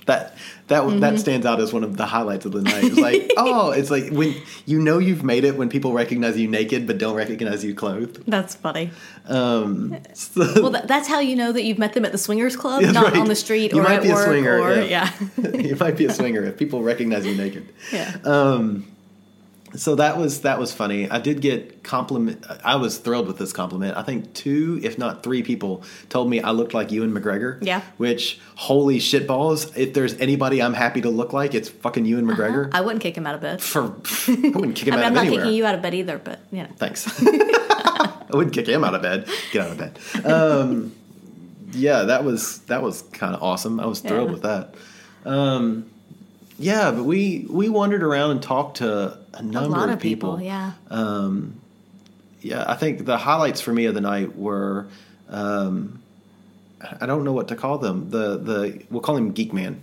[0.07, 0.36] that
[0.72, 1.00] that Mm-hmm.
[1.00, 2.82] that stands out as one of the highlights of the night.
[2.84, 4.34] It's like, oh, it's like when
[4.66, 8.22] you know you've made it when people recognize you naked but don't recognize you clothed.
[8.26, 8.90] That's funny.
[9.26, 12.56] Um, so- Well, that, that's how you know that you've met them at the swingers
[12.56, 13.16] club, That's not right.
[13.16, 14.26] on the street You or might at be a work.
[14.26, 15.12] swinger, or, yeah.
[15.36, 15.48] yeah.
[15.68, 17.68] you might be a swinger if people recognize you naked.
[17.92, 18.16] yeah.
[19.74, 21.08] So that was that was funny.
[21.10, 22.44] I did get compliment.
[22.62, 23.96] I was thrilled with this compliment.
[23.96, 27.58] I think two, if not three, people told me I looked like Ewan McGregor.
[27.62, 27.80] Yeah.
[27.96, 29.74] Which holy shitballs!
[29.76, 32.68] If there's anybody I'm happy to look like, it's fucking Ewan McGregor.
[32.74, 33.62] I wouldn't kick him out of bed.
[33.62, 33.86] For I
[34.54, 35.44] wouldn't kick him I mean, out I'm of not anywhere.
[35.44, 36.68] kicking you out of bed either, but you know.
[36.76, 37.06] Thanks.
[37.22, 39.28] I wouldn't kick him out of bed.
[39.52, 40.26] Get out of bed.
[40.26, 40.94] Um,
[41.72, 43.80] yeah, that was that was kind of awesome.
[43.80, 44.32] I was thrilled Yeah.
[44.32, 44.74] with that.
[45.24, 45.90] Um,
[46.62, 50.00] yeah, but we we wandered around and talked to a A number lot of of
[50.00, 50.72] people, yeah.
[52.40, 54.86] yeah, I think the highlights for me of the night were,
[55.28, 56.00] um,
[57.00, 58.10] I don't know what to call them.
[58.10, 59.82] The the we'll call him Geek Man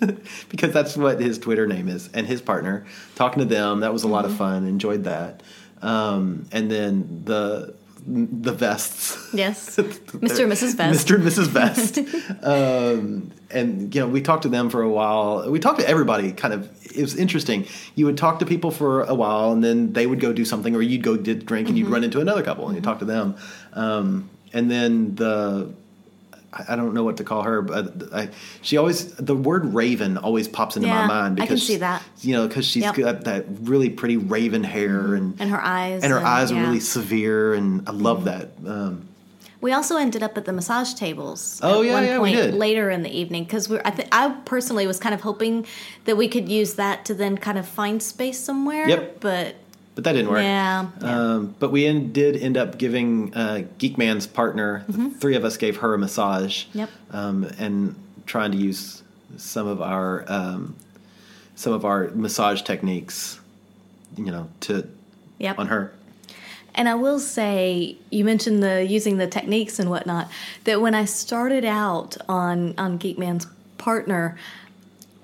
[0.48, 3.80] because that's what his Twitter name is, and his partner talking to them.
[3.80, 4.32] That was a lot Mm-hmm.
[4.32, 4.66] of fun.
[4.66, 5.42] Enjoyed that.
[5.82, 7.74] Um, and then the
[8.06, 9.32] the vests.
[9.32, 9.76] Yes.
[9.76, 10.42] Mr.
[10.44, 10.74] and Mrs.
[10.76, 11.06] Vest.
[11.06, 11.14] Mr.
[11.16, 11.46] and Mrs.
[11.48, 11.98] Vest.
[12.42, 15.50] um, and, you know, we talked to them for a while.
[15.50, 16.68] We talked to everybody kind of.
[16.94, 17.66] It was interesting.
[17.94, 20.74] You would talk to people for a while, and then they would go do something,
[20.74, 21.94] or you'd go did drink, and you'd Mm-hmm.
[21.94, 23.36] run into another couple, and you'd talk to them.
[23.74, 25.72] Um, and then the.
[26.52, 28.28] I don't know what to call her, but I,
[28.60, 31.76] she always the word raven always pops into Yeah, my mind I can because see
[31.76, 32.02] that.
[32.22, 32.94] you know because she's Yep.
[32.94, 33.02] Mm-hmm.
[33.02, 36.02] got that really pretty raven hair and And her eyes.
[36.02, 36.60] and her eyes are yeah.
[36.62, 36.68] Mm-hmm.
[36.70, 38.50] really severe, and I love that.
[38.66, 39.06] Um,
[39.60, 41.60] We also ended up at the massage tables.
[41.62, 42.54] Oh, at yeah, one yeah, we did.
[42.54, 43.78] later in the evening because we.
[43.84, 45.66] I, th- I personally was kind of hoping
[46.06, 48.88] that we could use that to then kind of find space somewhere.
[48.88, 49.20] Yep.
[49.20, 49.54] But
[50.00, 50.42] but that didn't work.
[50.42, 51.20] yeah, yeah.
[51.34, 55.58] Um, but we en- did end up giving uh, Geekman's partner, the three of us
[55.58, 56.64] gave her a massage.
[56.68, 56.78] Mm-hmm.
[56.78, 56.90] Yep.
[57.10, 57.94] Um, and
[58.24, 59.02] trying to use
[59.36, 60.74] some of our um,
[61.54, 63.38] some of our massage techniques
[64.16, 64.88] you know, to
[65.38, 65.58] Yep.
[65.58, 65.92] on her.
[66.74, 70.30] And I will say, you mentioned the using the techniques and whatnot.
[70.64, 73.46] That when I started out on on Geekman's
[73.76, 74.38] partner,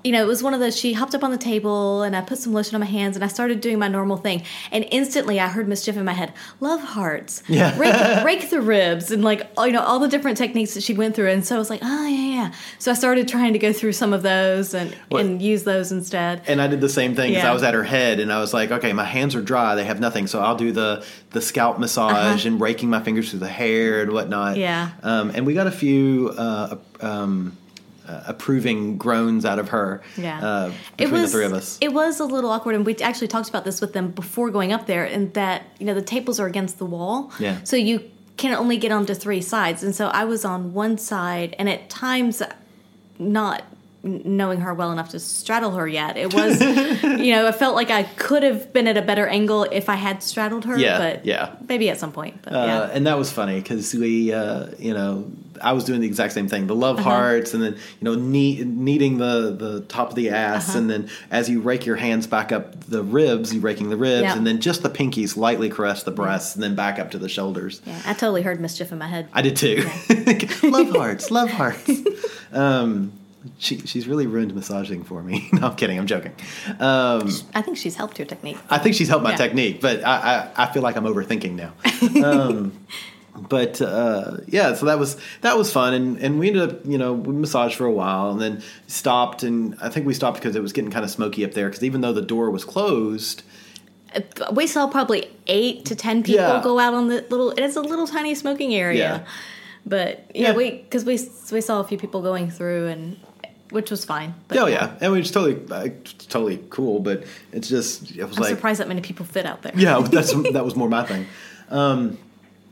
[0.06, 0.78] you know, it was one of those.
[0.78, 3.24] She hopped up on the table, and I put some lotion on my hands, and
[3.24, 4.44] I started doing my normal thing.
[4.70, 6.32] And instantly, I heard mischief in my head.
[6.60, 7.76] Love hearts, Yeah.
[7.76, 11.16] rake, rake the ribs, and like you know all the different techniques that she went
[11.16, 11.28] through.
[11.30, 12.52] And so I was like, oh yeah, yeah.
[12.78, 15.90] So I started trying to go through some of those and What- and use those
[15.90, 16.42] instead.
[16.46, 17.50] And I did the same thing because Yeah.
[17.50, 19.84] I was at her head and I was like, okay, my hands are dry; they
[19.84, 23.48] have nothing, so I'll do the the scalp massage and raking my fingers through the
[23.48, 24.52] hair and whatnot.
[24.52, 24.60] Uh-huh.
[24.60, 24.90] Yeah.
[25.02, 27.56] Um, and we got a few uh, um,
[28.06, 30.02] uh, approving groans out of her.
[30.16, 30.40] Yeah.
[30.40, 30.66] Uh,
[30.98, 31.78] it between was the three of us.
[31.80, 34.72] it was a little awkward, and we actually talked about this with them before going
[34.72, 37.58] up there, and that you know the tables are against the wall, Yeah.
[37.64, 38.02] So you
[38.36, 41.88] can only get onto three sides, and so I was on one side, and at
[41.88, 42.42] times
[43.18, 43.62] not
[44.06, 46.16] knowing her well enough to straddle her yet.
[46.16, 46.60] It was,
[47.02, 49.96] you know, it felt like I could have been at a better angle if I
[49.96, 50.78] had straddled her.
[50.78, 51.54] Yeah, but yeah.
[51.68, 52.40] maybe at some point.
[52.42, 55.30] But Uh, yeah, and that was funny because we, uh, you know,
[55.62, 57.08] I was doing the exact same thing, the love Uh-huh.
[57.08, 60.78] hearts, and then you know, knee, kneading the the top of the ass, Uh-huh.
[60.80, 64.22] and then as you rake your hands back up the ribs, you raking the ribs,
[64.24, 64.36] Yeah.
[64.36, 67.28] and then just the pinkies lightly caress the breasts, and then back up to the
[67.30, 67.80] shoulders.
[67.86, 69.28] yeah, I totally heard mischief in my head.
[69.32, 69.88] I did too.
[70.62, 71.90] love hearts, love hearts.
[72.52, 73.12] um,
[73.58, 75.48] she she's really ruined massaging for me.
[75.52, 75.98] no, I'm kidding.
[75.98, 76.32] I'm joking.
[76.80, 78.58] Um, I think she's helped your technique.
[78.70, 79.36] I think she's helped my Yeah.
[79.36, 81.72] technique, but I, I, I feel like I'm overthinking now.
[82.28, 82.72] um,
[83.48, 86.96] but uh, yeah, so that was that was fun, and, and we ended up you
[86.98, 90.56] know we massaged for a while, and then stopped, and I think we stopped because
[90.56, 91.68] it was getting kind of smoky up there.
[91.68, 93.42] Because even though the door was closed,
[94.52, 96.62] we saw probably eight to ten people Yeah.
[96.62, 97.50] go out on the little.
[97.50, 99.26] It's a little tiny smoking area, Yeah.
[99.84, 100.56] but yeah, Yeah.
[100.56, 101.18] we because we
[101.52, 103.18] we saw a few people going through and
[103.70, 104.34] which was fine.
[104.48, 105.88] But oh yeah, and we was totally uh,
[106.28, 109.62] totally cool, but it's just it was I'm like surprised that many people fit out
[109.62, 109.72] there.
[109.76, 111.26] yeah, that's that was more my thing.
[111.68, 112.18] Um,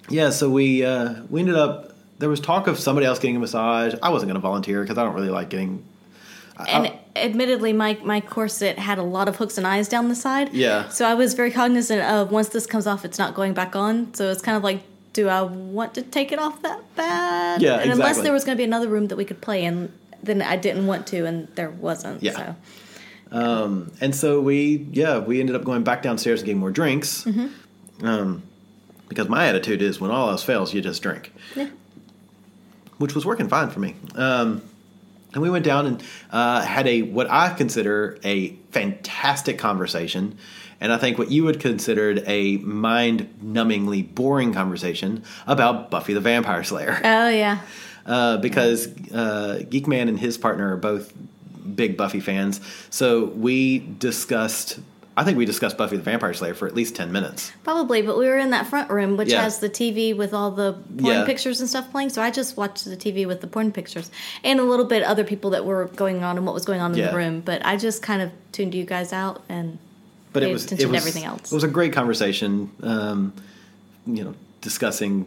[0.08, 1.92] yeah, so we uh, we ended up.
[2.18, 3.94] There was talk of somebody else getting a massage.
[4.02, 5.84] I wasn't going to volunteer because I don't really like getting.
[6.68, 10.52] And admittedly, my my corset had a lot of hooks and eyes down the side.
[10.52, 10.88] Yeah.
[10.88, 14.14] So I was very cognizant of once this comes off, it's not going back on.
[14.14, 14.82] So it's kind of like,
[15.12, 17.60] do I want to take it off that bad?
[17.60, 19.92] Yeah, And unless there was going to be another room that we could play in,
[20.24, 22.22] then I didn't want to, and there wasn't.
[22.22, 22.32] Yeah.
[22.32, 22.56] So.
[24.00, 27.24] And so we, yeah, we ended up going back downstairs and getting more drinks.
[27.24, 28.06] Mm-hmm.
[28.06, 28.42] Um,
[29.08, 31.32] because my attitude is when all else fails, you just drink.
[31.54, 31.68] Yeah.
[32.98, 33.96] Which was working fine for me.
[34.14, 34.62] Um,
[35.32, 40.38] and we went down and uh, had a what I consider a fantastic conversation,
[40.80, 46.62] and I think what you would considered a mind-numbingly boring conversation about Buffy the Vampire
[46.62, 47.60] Slayer Oh yeah.
[48.06, 51.12] Uh, because uh, Geekman and his partner are both
[51.74, 52.60] big Buffy fans.
[52.90, 54.78] So we discussed.
[55.16, 57.52] I think we discussed Buffy the Vampire Slayer for at least ten minutes.
[57.62, 59.42] Probably, but we were in that front room, which Yeah.
[59.42, 61.24] has the TV with all the porn Yeah.
[61.24, 62.10] pictures and stuff playing.
[62.10, 64.10] So I just watched the TV with the porn pictures
[64.42, 66.92] and a little bit other people that were going on and what was going on
[66.94, 67.10] in Yeah.
[67.12, 67.42] the room.
[67.44, 69.78] But I just kind of tuned you guys out and
[70.32, 71.52] But Paid it was attention it to was everything else.
[71.52, 72.70] It was a great conversation.
[72.82, 73.32] Um,
[74.06, 75.26] you know, discussing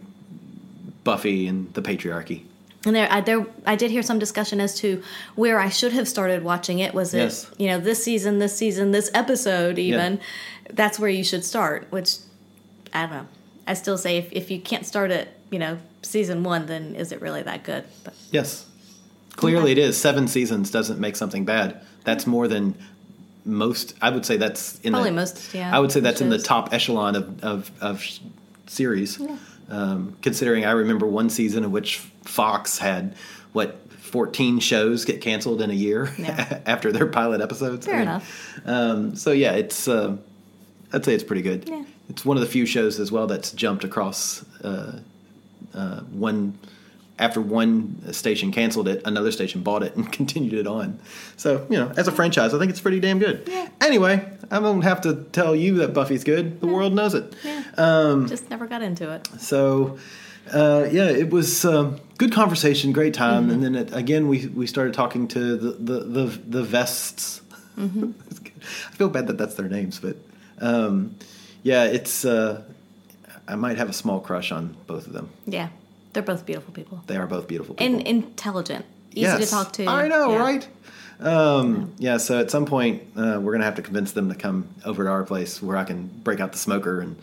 [1.05, 2.41] Buffy and the patriarchy.
[2.85, 5.03] And there I there I did hear some discussion as to
[5.35, 6.93] where I should have started watching it.
[6.93, 10.19] Was it you know this season, this season, this episode even?
[10.69, 11.87] That's where you should start.
[11.89, 12.17] Which
[12.93, 13.27] I don't know.
[13.67, 17.11] I still say if if you can't start at you know season one, then is
[17.11, 17.85] it really that good?
[18.03, 18.65] But Yes,
[19.35, 19.97] clearly it is.
[19.97, 21.81] Seven seasons doesn't make something bad.
[22.03, 22.75] That's more than
[23.43, 23.95] most.
[24.01, 26.39] I would say that's in Probably the, most, yeah, I would say that's in the
[26.39, 28.05] top echelon of of, of
[28.67, 29.19] series.
[29.69, 33.15] Um, considering I remember one season in which Fox had
[33.53, 33.81] what.
[34.07, 36.61] 14 shows get canceled in a year Yeah.
[36.65, 37.85] after their pilot episodes.
[37.85, 38.59] Fair I mean, enough.
[38.65, 40.15] Um, so yeah, it's uh,
[40.93, 41.67] I'd say it's pretty good.
[41.67, 41.83] Yeah.
[42.07, 44.99] It's one of the few shows as well that's jumped across uh,
[45.73, 46.57] uh, one
[47.19, 50.99] after one station canceled it, another station bought it and continued it on.
[51.35, 53.43] So you know, as a franchise, I think it's pretty damn good.
[53.47, 53.69] Yeah.
[53.81, 56.61] Anyway, I don't have to tell you that Buffy's good.
[56.61, 57.35] The world knows it.
[57.43, 59.27] yeah, just never got into it.
[59.39, 59.97] So,
[60.53, 64.67] uh, yeah, it was um, good conversation, great time, and then it, again we we
[64.67, 67.41] started talking to the the the, the vests.
[67.77, 70.17] I feel bad that that's their names, but
[70.59, 71.15] um,
[71.63, 72.25] yeah, it's.
[72.25, 72.63] Uh,
[73.49, 75.29] I might have a small crush on both of them.
[75.45, 75.69] Yeah,
[76.17, 77.95] they're both beautiful people They are both beautiful people.
[77.95, 79.45] and intelligent, easy Yes.
[79.45, 79.85] to talk to.
[79.85, 80.37] I know, Yeah.
[80.39, 80.67] right?
[81.19, 82.17] Um, yeah.
[82.17, 85.09] So at some point, uh, we're gonna have to convince them to come over to
[85.11, 87.17] our place where I can break out the smoker and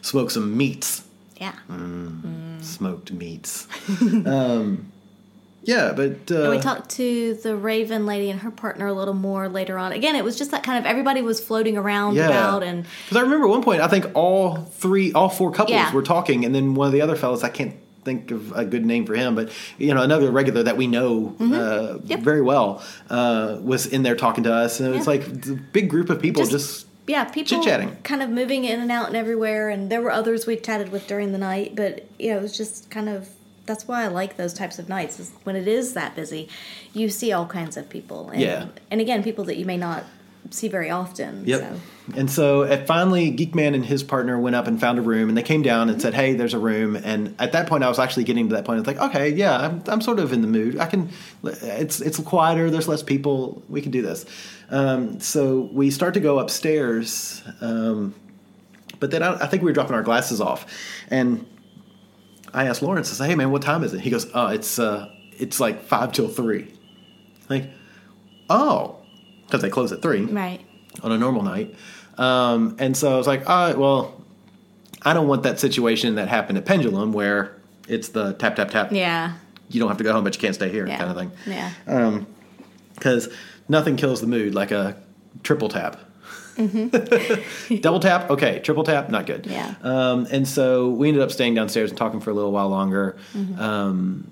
[0.00, 1.02] smoke some meats.
[1.40, 2.20] Yeah, Mm.
[2.22, 2.64] Mm.
[2.64, 3.66] smoked meats.
[4.26, 4.92] um,
[5.64, 9.48] yeah, but uh, we talked to the Raven lady and her partner a little more
[9.48, 9.90] later on.
[9.92, 12.28] Again, it was just that kind of everybody was floating around yeah.
[12.28, 15.74] about and because I remember at one point I think all three, all four couples
[15.74, 15.92] Yeah.
[15.92, 17.74] were talking, and then one of the other fellows I can't
[18.06, 21.34] think of a good name for him, but you know another regular that we know
[21.38, 22.06] uh, Mm-hmm.
[22.06, 22.20] Yep.
[22.20, 25.12] very well uh, was in there talking to us, and it's Yeah.
[25.14, 27.96] like a big group of people Just- just, yeah, people Chit-chatting.
[28.02, 29.68] kind of moving in and out and everywhere.
[29.68, 32.56] And there were others we chatted with during the night, but you know, it was
[32.56, 33.28] just kind of
[33.66, 35.18] that's why I like those types of nights.
[35.18, 36.48] Is when it is that busy,
[36.92, 38.30] you see all kinds of people.
[38.30, 38.66] And, Yeah.
[38.92, 40.04] and again, people that you may not
[40.50, 41.44] see very often.
[41.46, 41.60] Yep.
[41.60, 41.80] So.
[42.14, 45.36] And so at finally, Geekman and his partner went up and found a room, and
[45.36, 47.98] they came down and said, "Hey, there's a room." And at that point, I was
[47.98, 48.78] actually getting to that point.
[48.78, 50.78] It's like, okay, yeah, I'm, I'm sort of in the mood.
[50.78, 51.10] I can.
[51.42, 52.70] It's it's quieter.
[52.70, 53.62] There's less people.
[53.68, 54.24] We can do this.
[54.70, 58.14] Um, so we start to go upstairs, um,
[59.00, 60.66] but then I, I think we were dropping our glasses off,
[61.08, 61.44] and
[62.54, 64.78] I asked Lawrence, I said, "Hey, man, what time is it?" He goes, "Oh, it's
[64.78, 66.72] uh, it's like five till three.
[67.48, 67.70] Like,
[68.48, 69.02] oh,
[69.46, 70.60] because they close at three Right.
[71.02, 71.74] on a normal night.
[72.18, 74.22] Um, and so I was like, all right, well,
[75.02, 77.56] I don't want that situation that happened at Pendulum where
[77.88, 78.90] it's the tap, tap, tap.
[78.92, 79.34] Yeah.
[79.68, 80.96] You don't have to go home, but you can't stay here Yeah.
[80.98, 81.32] kind of thing.
[81.46, 82.20] Yeah.
[82.94, 83.28] Because
[83.68, 84.96] nothing kills the mood like a
[85.42, 85.98] triple tap.
[86.56, 87.76] Mm-hmm.
[87.80, 88.60] Double tap, okay.
[88.60, 89.46] Triple tap, not good.
[89.46, 89.74] Yeah.
[89.82, 93.16] Um, and so we ended up staying downstairs and talking for a little while longer.
[93.34, 93.60] Mm-hmm.
[93.60, 94.30] Um,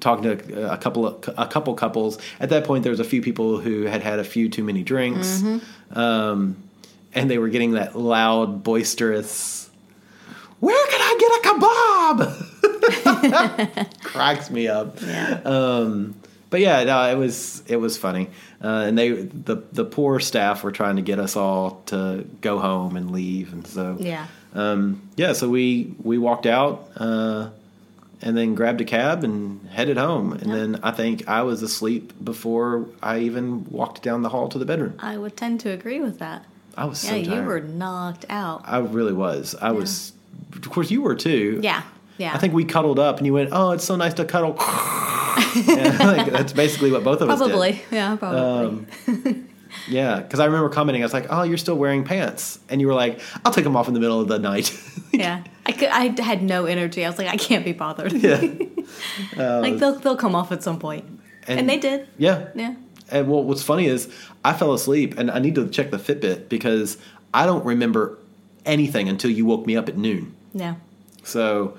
[0.00, 2.18] talking to a couple of a couple couples.
[2.40, 4.82] At that point, there was a few people who had had a few too many
[4.82, 5.98] drinks, Mm-hmm.
[5.98, 6.56] um,
[7.14, 9.70] and they were getting that loud, boisterous.
[10.60, 11.48] Where can I get a
[13.04, 14.00] kebab?
[14.02, 15.00] Cracks me up.
[15.02, 15.40] Yeah.
[15.44, 16.14] Um,
[16.50, 18.28] but yeah, no, it was it was funny,
[18.62, 22.58] uh, and they the the poor staff were trying to get us all to go
[22.58, 24.26] home and leave, and so yeah.
[24.54, 27.50] um, yeah, so we we walked out uh,
[28.26, 32.12] and then grabbed a cab and headed home, and then I think I was asleep
[32.24, 34.94] before I even walked down the hall to the bedroom.
[34.98, 36.44] I would tend to agree with that.
[36.76, 38.62] I was Yeah, so you were knocked out.
[38.64, 39.54] I really was.
[39.62, 40.12] I was.
[40.52, 41.60] Of course, you were too.
[41.62, 41.84] Yeah.
[42.18, 42.34] Yeah.
[42.34, 44.56] I think we cuddled up, and you went, "Oh, it's so nice to cuddle."
[45.54, 47.46] yeah, like, that's basically what both of us did.
[47.46, 47.82] probably.
[47.92, 48.86] Yeah, probably.
[49.06, 49.48] Um,
[49.88, 52.86] Yeah, because I remember commenting, I was like, "Oh, you're still wearing pants," and you
[52.86, 54.76] were like, "I'll take them off in the middle of the night."
[55.12, 55.44] yeah.
[55.64, 57.04] I could, I had no energy.
[57.04, 58.12] I was like, I can't be bothered.
[58.12, 58.36] yeah,
[59.36, 61.04] um, like they'll they'll come off at some point.
[61.48, 62.08] And, they did.
[62.18, 62.74] Yeah, Yeah.
[63.08, 64.12] And well, what's funny is
[64.44, 66.98] I fell asleep, and I need to check the Fitbit because
[67.32, 68.18] I don't remember
[68.64, 70.34] anything until you woke me up at noon.
[70.54, 70.76] Yeah.
[71.22, 71.76] So,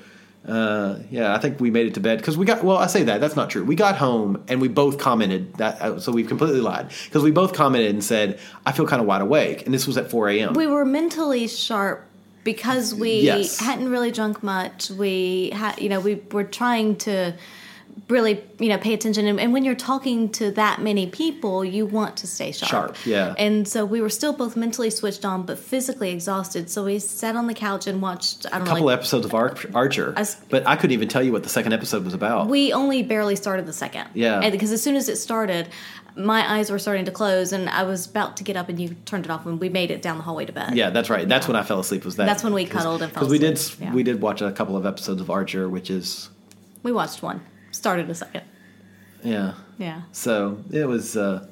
[0.47, 2.63] uh, yeah, I think we made it to bed because we got.
[2.63, 3.63] Well, I say that that's not true.
[3.65, 5.81] We got home and we both commented that.
[5.81, 9.07] Uh, so we've completely lied because we both commented and said, "I feel kind of
[9.07, 10.53] wide awake," and this was at four a.m.
[10.53, 12.05] We were mentally sharp
[12.43, 13.59] because we Yes.
[13.59, 14.89] hadn't really drunk much.
[14.89, 17.33] We had, you know, we were trying to
[18.09, 19.27] really, you know, pay attention.
[19.27, 22.69] And, and when you're talking to that many people, you want to stay sharp.
[22.69, 23.33] Sharp, yeah.
[23.37, 26.69] And so we were still both mentally switched on, but physically exhausted.
[26.69, 28.45] So we sat on the couch and watched.
[28.47, 28.71] I don't a know.
[28.71, 31.49] couple like- episodes of Ar- Archer, I but I couldn't even tell you what the
[31.49, 32.47] second episode was about.
[32.47, 34.09] We only barely started the second.
[34.13, 34.49] Yeah.
[34.49, 35.69] Because as soon as it started,
[36.15, 38.95] my eyes were starting to close, and I was about to get up, and you
[39.05, 40.75] turned it off, and we made it down the hallway to bed.
[40.75, 41.27] yeah, that's right.
[41.29, 42.05] That's when I fell asleep.
[42.05, 42.25] Was that?
[42.25, 43.93] That's when we cuddled and fell because we did yeah.
[43.93, 46.29] we did watch a couple of episodes of Archer, which is
[46.81, 47.41] We watched one,
[47.71, 48.43] started a second.
[49.23, 49.53] yeah.
[49.77, 50.01] Yeah.
[50.11, 51.15] So it was.
[51.15, 51.45] Uh,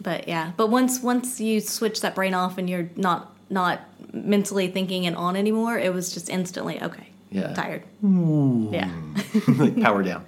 [0.00, 3.80] But yeah, but once once you switch that brain off and you're not not
[4.12, 7.08] mentally thinking and on anymore, it was just instantly okay.
[7.30, 7.52] Yeah.
[7.54, 7.82] Tired.
[8.02, 8.90] Yeah.
[9.48, 10.24] like power down.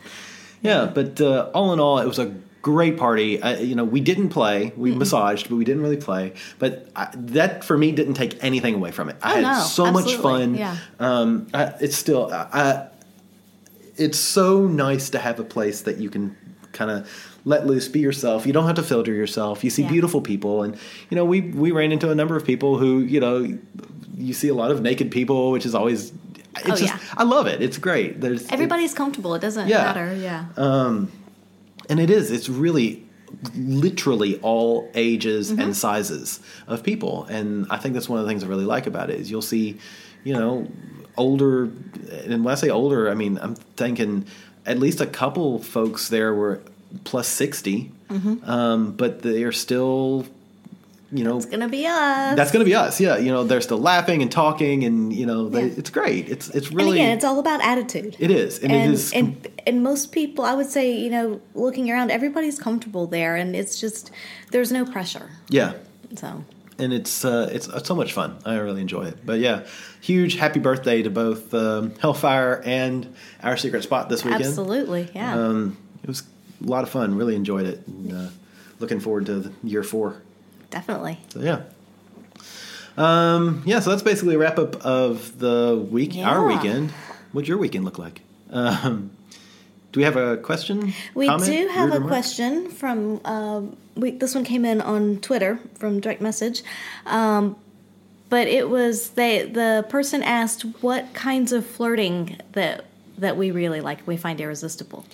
[0.63, 3.41] Yeah, but uh, all in all, it was a great party.
[3.41, 6.33] Uh, you know, we didn't play, we massaged, but we didn't really play.
[6.59, 9.17] But I, that for me didn't take anything away from it.
[9.23, 10.55] I Oh, had no, so much fun.
[10.55, 10.77] yeah.
[10.99, 12.87] Um, I, it's still, I, I,
[14.01, 16.37] it's so nice to have a place that you can
[16.73, 17.09] kind of
[17.45, 18.47] let loose, be yourself.
[18.47, 19.65] You don't have to filter yourself.
[19.65, 19.89] You see Yeah.
[19.91, 20.77] beautiful people, and
[21.11, 23.37] you know, we we ran into a number of people who, you know,
[24.17, 26.13] you see a lot of naked people, which is always.
[26.57, 26.99] It's Oh, just, yeah.
[27.17, 27.63] I love it.
[27.63, 28.21] It's great.
[28.21, 29.35] There's Everybody's comfortable.
[29.35, 29.85] It doesn't Yeah.
[29.85, 30.15] matter.
[30.21, 30.47] Yeah.
[31.89, 33.03] and it is it's really
[33.57, 35.61] literally all ages Mm-hmm.
[35.61, 38.87] and sizes of people and i think that's one of the things i really like
[38.87, 39.79] about it is you'll see
[40.25, 40.67] you know
[41.17, 44.25] older and when i say older i mean i'm thinking
[44.67, 46.61] at least a couple folks there were
[47.05, 48.51] plus 60 Mm-hmm.
[48.51, 50.27] um, but they're still
[51.13, 52.35] you know it's Gonna be us.
[52.37, 55.49] that's to be us yeah you know they're still laughing and talking and you know
[55.49, 55.75] they, Yeah.
[55.79, 58.17] it's great it's it's and really again, it's all about attitude.
[58.19, 61.41] it is and, and it is and and most people, I would say, you know,
[61.55, 64.11] looking around, everybody's comfortable there, and it's just
[64.51, 65.31] there's no pressure.
[65.51, 65.75] yeah
[66.17, 66.45] So
[66.81, 68.39] and it's uh, it's so much fun.
[68.45, 69.25] I really enjoy it.
[69.25, 69.67] But yeah,
[70.01, 74.45] huge happy birthday to both um, Hellfire and our secret spot this weekend.
[74.45, 75.35] absolutely, yeah.
[75.35, 76.23] Um, it was
[76.65, 77.15] a lot of fun.
[77.17, 77.87] Really enjoyed it.
[77.87, 78.29] And, uh,
[78.79, 80.23] looking forward to the year four.
[80.71, 81.19] Definitely.
[81.29, 81.63] So yeah.
[82.97, 86.91] Um, yeah, so that's basically a wrap up of the week, our weekend.
[87.33, 88.23] What'd your weekend look like?
[88.51, 89.13] Um,
[89.93, 90.93] do we have a question?
[91.15, 92.09] We comment, do have a remark?
[92.09, 96.63] question from um, we, this one came in on Twitter from direct message,
[97.07, 97.57] um,
[98.29, 102.85] but it was they the person asked what kinds of flirting that
[103.19, 105.05] that we really like we find irresistible,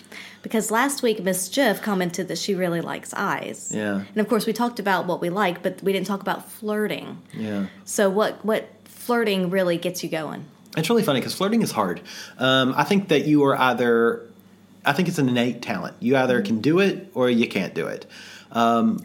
[0.43, 3.73] because last week Miss Jiff commented that she really likes eyes.
[3.75, 4.05] Yeah.
[4.09, 7.23] and of course we talked about what we like, but we didn't talk about flirting.
[7.33, 7.67] Yeah.
[7.85, 10.45] So what what flirting really gets you going?
[10.77, 12.03] It's really funny because flirting is hard.
[12.39, 14.23] Um, I think that you are either,
[14.87, 15.97] I think it's an innate talent.
[16.01, 18.07] You either can do it or you can't do it.
[18.53, 18.99] Um,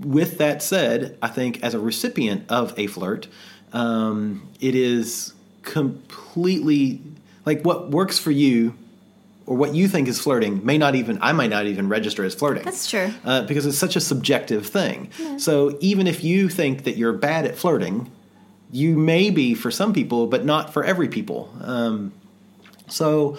[0.00, 3.28] with that said, I think as a recipient of a flirt,
[3.72, 7.00] um, it is completely
[7.46, 8.74] like what works for you
[9.46, 12.34] or what you think is flirting may not even I might not even register as
[12.34, 12.64] flirting.
[12.64, 13.12] That's true.
[13.24, 15.10] Uh, because it's such a subjective thing.
[15.38, 18.10] So even if you think that you're bad at flirting,
[18.70, 21.52] you may be for some people, but not for every people.
[21.62, 22.12] Um,
[22.88, 23.38] so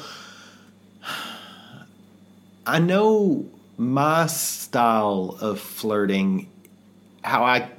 [2.66, 3.46] I know
[3.78, 6.50] my style of flirting,
[7.24, 7.70] how I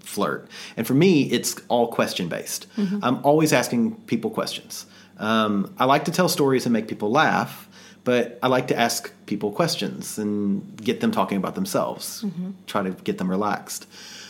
[0.00, 0.48] flirt.
[0.76, 2.66] And for me, it's all question based.
[3.02, 4.86] I'm always asking people questions.
[5.18, 7.68] Um, I like to tell stories and make people laugh,
[8.04, 12.24] but I like to ask people questions and get them talking about themselves,
[12.66, 13.86] try to get them relaxed.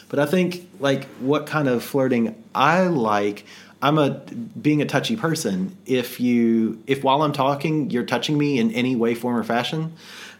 [0.09, 3.45] But I think, like, what kind of flirting I like.
[3.87, 5.77] I'm a being a touchy person.
[5.87, 9.93] If you, if while I'm talking, you're touching me in any way, form, or fashion,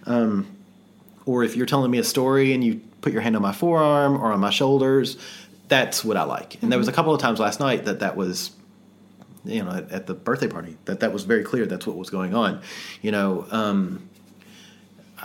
[0.05, 0.49] um,
[1.27, 4.17] or if you're telling me a story and you put your hand on my forearm
[4.17, 5.17] or on my shoulders,
[5.69, 6.61] that's what I like.
[6.61, 8.51] And there was a couple of times last night that that was,
[9.45, 11.67] you know, at, at the birthday party that that was very clear.
[11.67, 12.63] That's what was going on.
[13.01, 14.09] You know, um,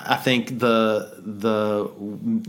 [0.06, 1.90] I think the the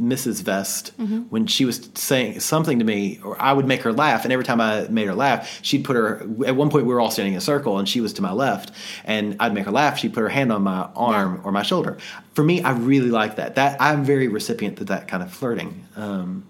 [0.01, 0.43] Mrs.
[0.43, 0.93] Vest
[1.31, 4.45] when she was saying something to me, or I would make her laugh, and every
[4.45, 6.27] time I made her laugh, she'd put her.
[6.47, 8.33] At one point, we were all standing in a circle, and she was to my
[8.33, 8.73] left,
[9.05, 9.99] and I'd make her laugh.
[9.99, 11.99] She'd put her hand on my arm or my shoulder.
[12.35, 13.57] For me, I really like that.
[13.57, 15.85] That I'm very recipient to that kind of flirting.
[15.97, 16.45] Um,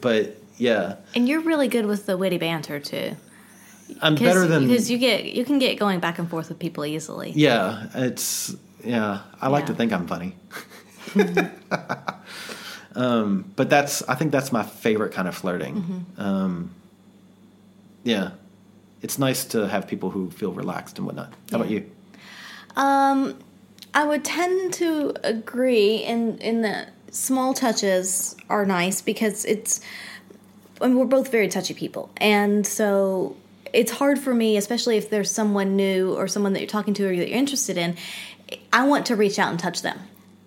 [0.00, 3.16] but yeah, And you're really good with the witty banter too.
[4.00, 6.84] I'm better than because you get you can get going back and forth with people
[6.84, 7.32] easily.
[7.34, 9.22] Yeah, it's yeah.
[9.40, 10.36] I like to think I'm funny.
[12.94, 16.06] um, but that's I think that's my favorite kind of flirting.
[16.18, 16.74] Um,
[18.04, 18.32] yeah,
[19.00, 21.32] it's nice to have people who feel relaxed and whatnot.
[21.50, 21.90] How about you?
[22.76, 23.38] Um,
[23.94, 29.80] I would tend to agree in in that small touches are nice because it's.
[30.80, 33.36] I mean, we're both very touchy people, and so
[33.72, 37.04] it's hard for me, especially if there's someone new or someone that you're talking to
[37.06, 37.96] or that you're interested in.
[38.72, 39.98] I want to reach out and touch them.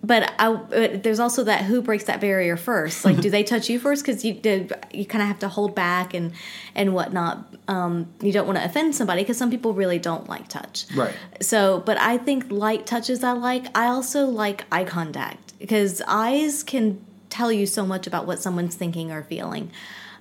[0.02, 3.04] But I, but there's also that who breaks that barrier first?
[3.04, 4.04] Like, do they touch you first?
[4.06, 6.32] Because you did, you kind of have to hold back and
[6.74, 7.54] and whatnot.
[7.66, 10.86] Um, you don't want to offend somebody because some people really don't like touch.
[10.94, 11.14] Right.
[11.40, 13.66] So, but I think light touches I like.
[13.76, 18.76] I also like eye contact because eyes can tell you so much about what someone's
[18.76, 19.70] thinking or feeling.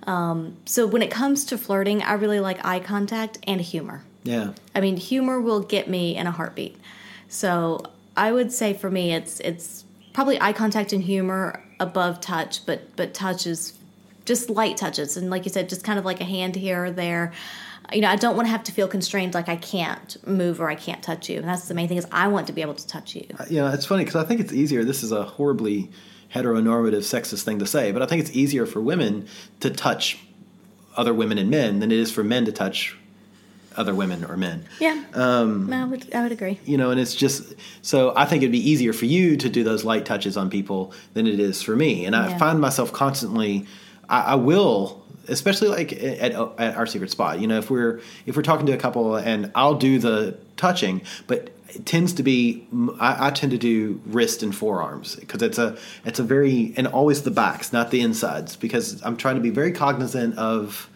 [0.08, 4.04] Um, so when it comes to flirting, I really like eye contact and humor.
[4.24, 6.78] Yeah, I mean, humor will get me in a heartbeat.
[7.28, 7.84] So
[8.18, 12.96] I would say for me, it's it's probably eye contact and humor above touch, but
[12.96, 13.78] but touch is
[14.26, 16.92] just light touches, and like you said, just kind of like a hand here or
[16.92, 17.34] there.
[17.94, 20.70] You know, I don't want to have to feel constrained, like I can't move or
[20.70, 21.38] I can't touch you.
[21.38, 23.28] And that's the main thing is I want to be able to touch you.
[23.40, 24.84] Uh, you know, it's funny because I think it's easier.
[24.84, 25.92] This is a horribly
[26.34, 29.28] heteronormative, sexist thing to say, but I think it's easier for women
[29.60, 30.18] to touch
[30.98, 32.98] other women and men than it is for men to touch
[33.78, 34.66] other women or men.
[34.80, 36.60] Yeah, um, I would I would agree.
[36.66, 39.64] you know and it's just so i think it'd be easier for you to do
[39.64, 42.38] those light touches on people than it is for me and i Yeah.
[42.38, 43.66] find myself constantly
[44.10, 48.36] I, I will especially like at, at our secret spot you know if we're if
[48.36, 52.68] we're talking to a couple and i'll do the touching but it tends to be
[53.00, 56.88] i, I tend to do wrist and forearms because it's a it's a very and
[56.88, 60.90] always the backs not the insides because i'm trying to be very cognizant of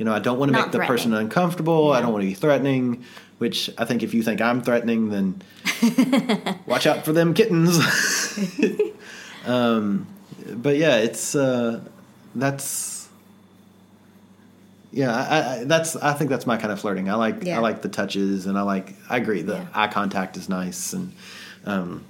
[0.00, 2.34] you know i don't want to make the person uncomfortable i don't want to be
[2.34, 3.04] threatening
[3.38, 5.40] which i think if you think i'm threatening then
[6.66, 7.78] watch out for them kittens
[9.46, 10.06] um,
[10.54, 11.80] but yeah it's uh,
[12.34, 13.08] that's
[14.90, 17.58] yeah I, I, that's i think that's my kind of flirting i like Yeah.
[17.58, 19.66] i like the touches and i like i agree the Yeah.
[19.74, 21.12] eye contact is nice and
[21.66, 22.04] um,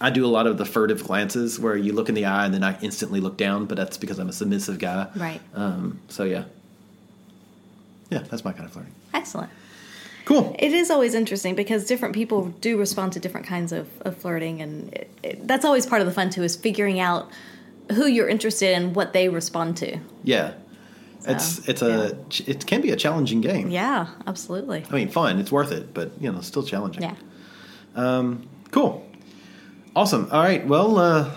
[0.00, 2.54] I do a lot of the furtive glances where you look in the eye and
[2.54, 5.08] then I instantly look down, but that's because I'm a submissive guy.
[5.16, 5.40] Right.
[5.54, 6.44] Um, so yeah,
[8.10, 8.94] yeah, that's my kind of flirting.
[9.14, 9.50] Excellent.
[10.24, 10.54] Cool.
[10.58, 14.60] It is always interesting because different people do respond to different kinds of, of flirting,
[14.60, 16.42] and it, it, that's always part of the fun too.
[16.42, 17.30] Is figuring out
[17.92, 19.98] who you're interested in, what they respond to.
[20.24, 20.52] Yeah.
[21.26, 23.70] It's it's a it can be a challenging game.
[23.70, 24.84] Yeah, absolutely.
[24.88, 25.38] I mean, fun.
[25.38, 27.02] It's worth it, but you know, still challenging.
[27.02, 27.14] Yeah.
[28.70, 29.04] Cool.
[29.96, 30.28] Awesome.
[30.30, 30.66] All right.
[30.66, 31.30] Well, uh,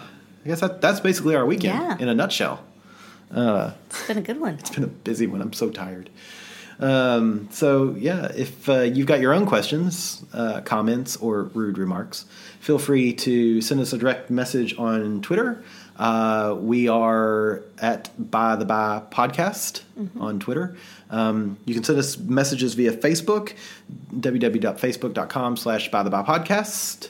[0.46, 1.98] I guess that, that's basically our weekend Yeah.
[1.98, 2.64] in a nutshell.
[3.32, 4.56] It's been a good one.
[4.56, 5.42] It's been a busy one.
[5.42, 6.10] I'm so tired.
[6.82, 12.26] Um, so yeah, if uh, you've got your own questions, uh, comments, or rude remarks,
[12.60, 15.64] feel free to send us a direct message on Twitter.
[15.98, 19.82] Uh, we are at By the By Podcast
[20.20, 20.76] on Twitter.
[21.12, 23.54] Um, you can send us messages via Facebook,
[24.16, 27.10] www.facebook.com slash By the By Podcast.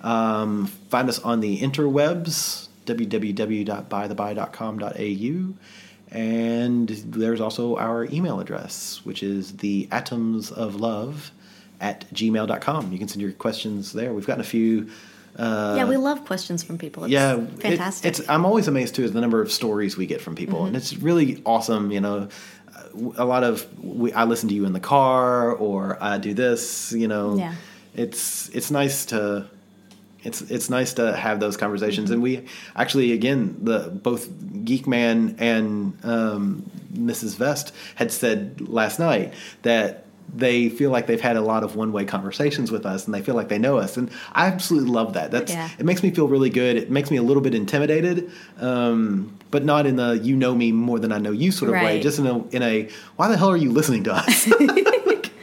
[0.00, 5.54] Um, find us on the interwebs, www.bytheby.com.au.
[6.12, 11.30] And there's also our email address, which is the atoms of love
[11.80, 12.92] at gmail.com.
[12.92, 14.12] You can send your questions there.
[14.12, 14.90] We've gotten a few.
[15.36, 17.04] Uh, yeah, we love questions from people.
[17.04, 18.08] It's yeah, it- fantastic.
[18.08, 20.66] it's I'm always amazed too at the number of stories we get from people, Mm-hmm.
[20.68, 21.92] and it's really awesome.
[21.92, 22.28] You know,
[23.16, 26.92] a lot of we, I listen to you in the car, or I do this.
[26.92, 27.54] You know, Yeah.
[27.94, 29.46] it's it's nice to
[30.22, 32.44] it's it's nice to have those conversations, and we
[32.76, 34.28] actually again the both
[34.64, 37.36] Geek Man and um, Mrs.
[37.36, 41.90] Vest had said last night that they feel like they've had a lot of one
[41.92, 45.14] way conversations with us, and they feel like they know us, and I absolutely love
[45.14, 45.30] that.
[45.32, 45.68] That's Yeah.
[45.78, 46.76] it makes me feel really good.
[46.76, 50.70] It makes me a little bit intimidated, um, but not in the you know me
[50.70, 52.00] more than I know you sort of way.
[52.00, 54.46] Just in a in a why the hell are you listening to us?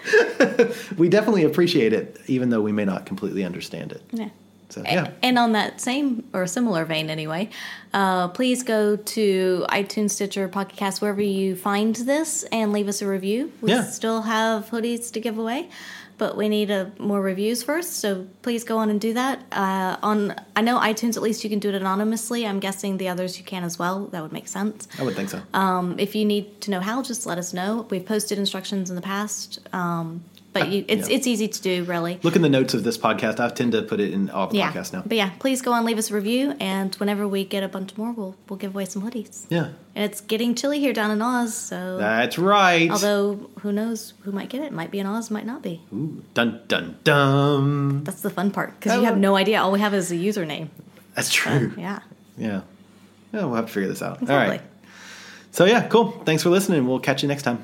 [0.97, 4.01] we definitely appreciate it, even though we may not completely understand it.
[4.11, 4.29] yeah.
[4.69, 7.49] So yeah, And on that same or similar vein, anyway,
[7.93, 13.01] uh, please go to iTunes, Stitcher, Pocket Cast, wherever you find this, and leave us
[13.01, 13.51] a review.
[13.61, 13.83] We Yeah.
[13.83, 15.69] still have hoodies to give away,
[16.17, 17.99] but we need uh more reviews first.
[18.01, 19.39] So please go on and do that.
[19.53, 22.45] Uh, on I know iTunes, at least you can do it anonymously.
[22.45, 24.07] I'm guessing the others you can as well.
[24.07, 24.87] That would make sense.
[24.99, 25.41] I would think so.
[25.53, 27.87] Um, if you need to know how, just let us know.
[27.89, 30.23] We've posted instructions in the past, um,
[30.59, 31.15] but you, it's yeah.
[31.15, 32.19] it's easy to do, really.
[32.23, 33.39] Look in the notes of this podcast.
[33.39, 35.03] I tend to put it in all the Yeah, podcasts now.
[35.05, 37.97] but yeah, please go on, leave us a review, and whenever we get a bunch
[37.97, 39.45] more, we'll we'll give away some hoodies.
[39.49, 42.89] Yeah, And it's getting chilly here down in Oz, so that's right.
[42.89, 44.71] although who knows who might get it?
[44.71, 45.81] Might be in Oz, might not be.
[45.93, 48.03] Ooh, dun dun dun.
[48.03, 49.05] That's the fun part because you oh.
[49.05, 49.61] have no idea.
[49.61, 50.69] All we have is a username.
[51.15, 51.73] That's true.
[51.77, 51.99] Yeah,
[52.37, 52.61] Yeah.
[53.33, 54.17] Yeah, we'll have to figure this out.
[54.17, 54.57] All exactly.
[54.57, 54.61] right.
[55.51, 56.11] So yeah, cool.
[56.23, 56.87] Thanks for listening.
[56.87, 57.63] We'll catch you next time.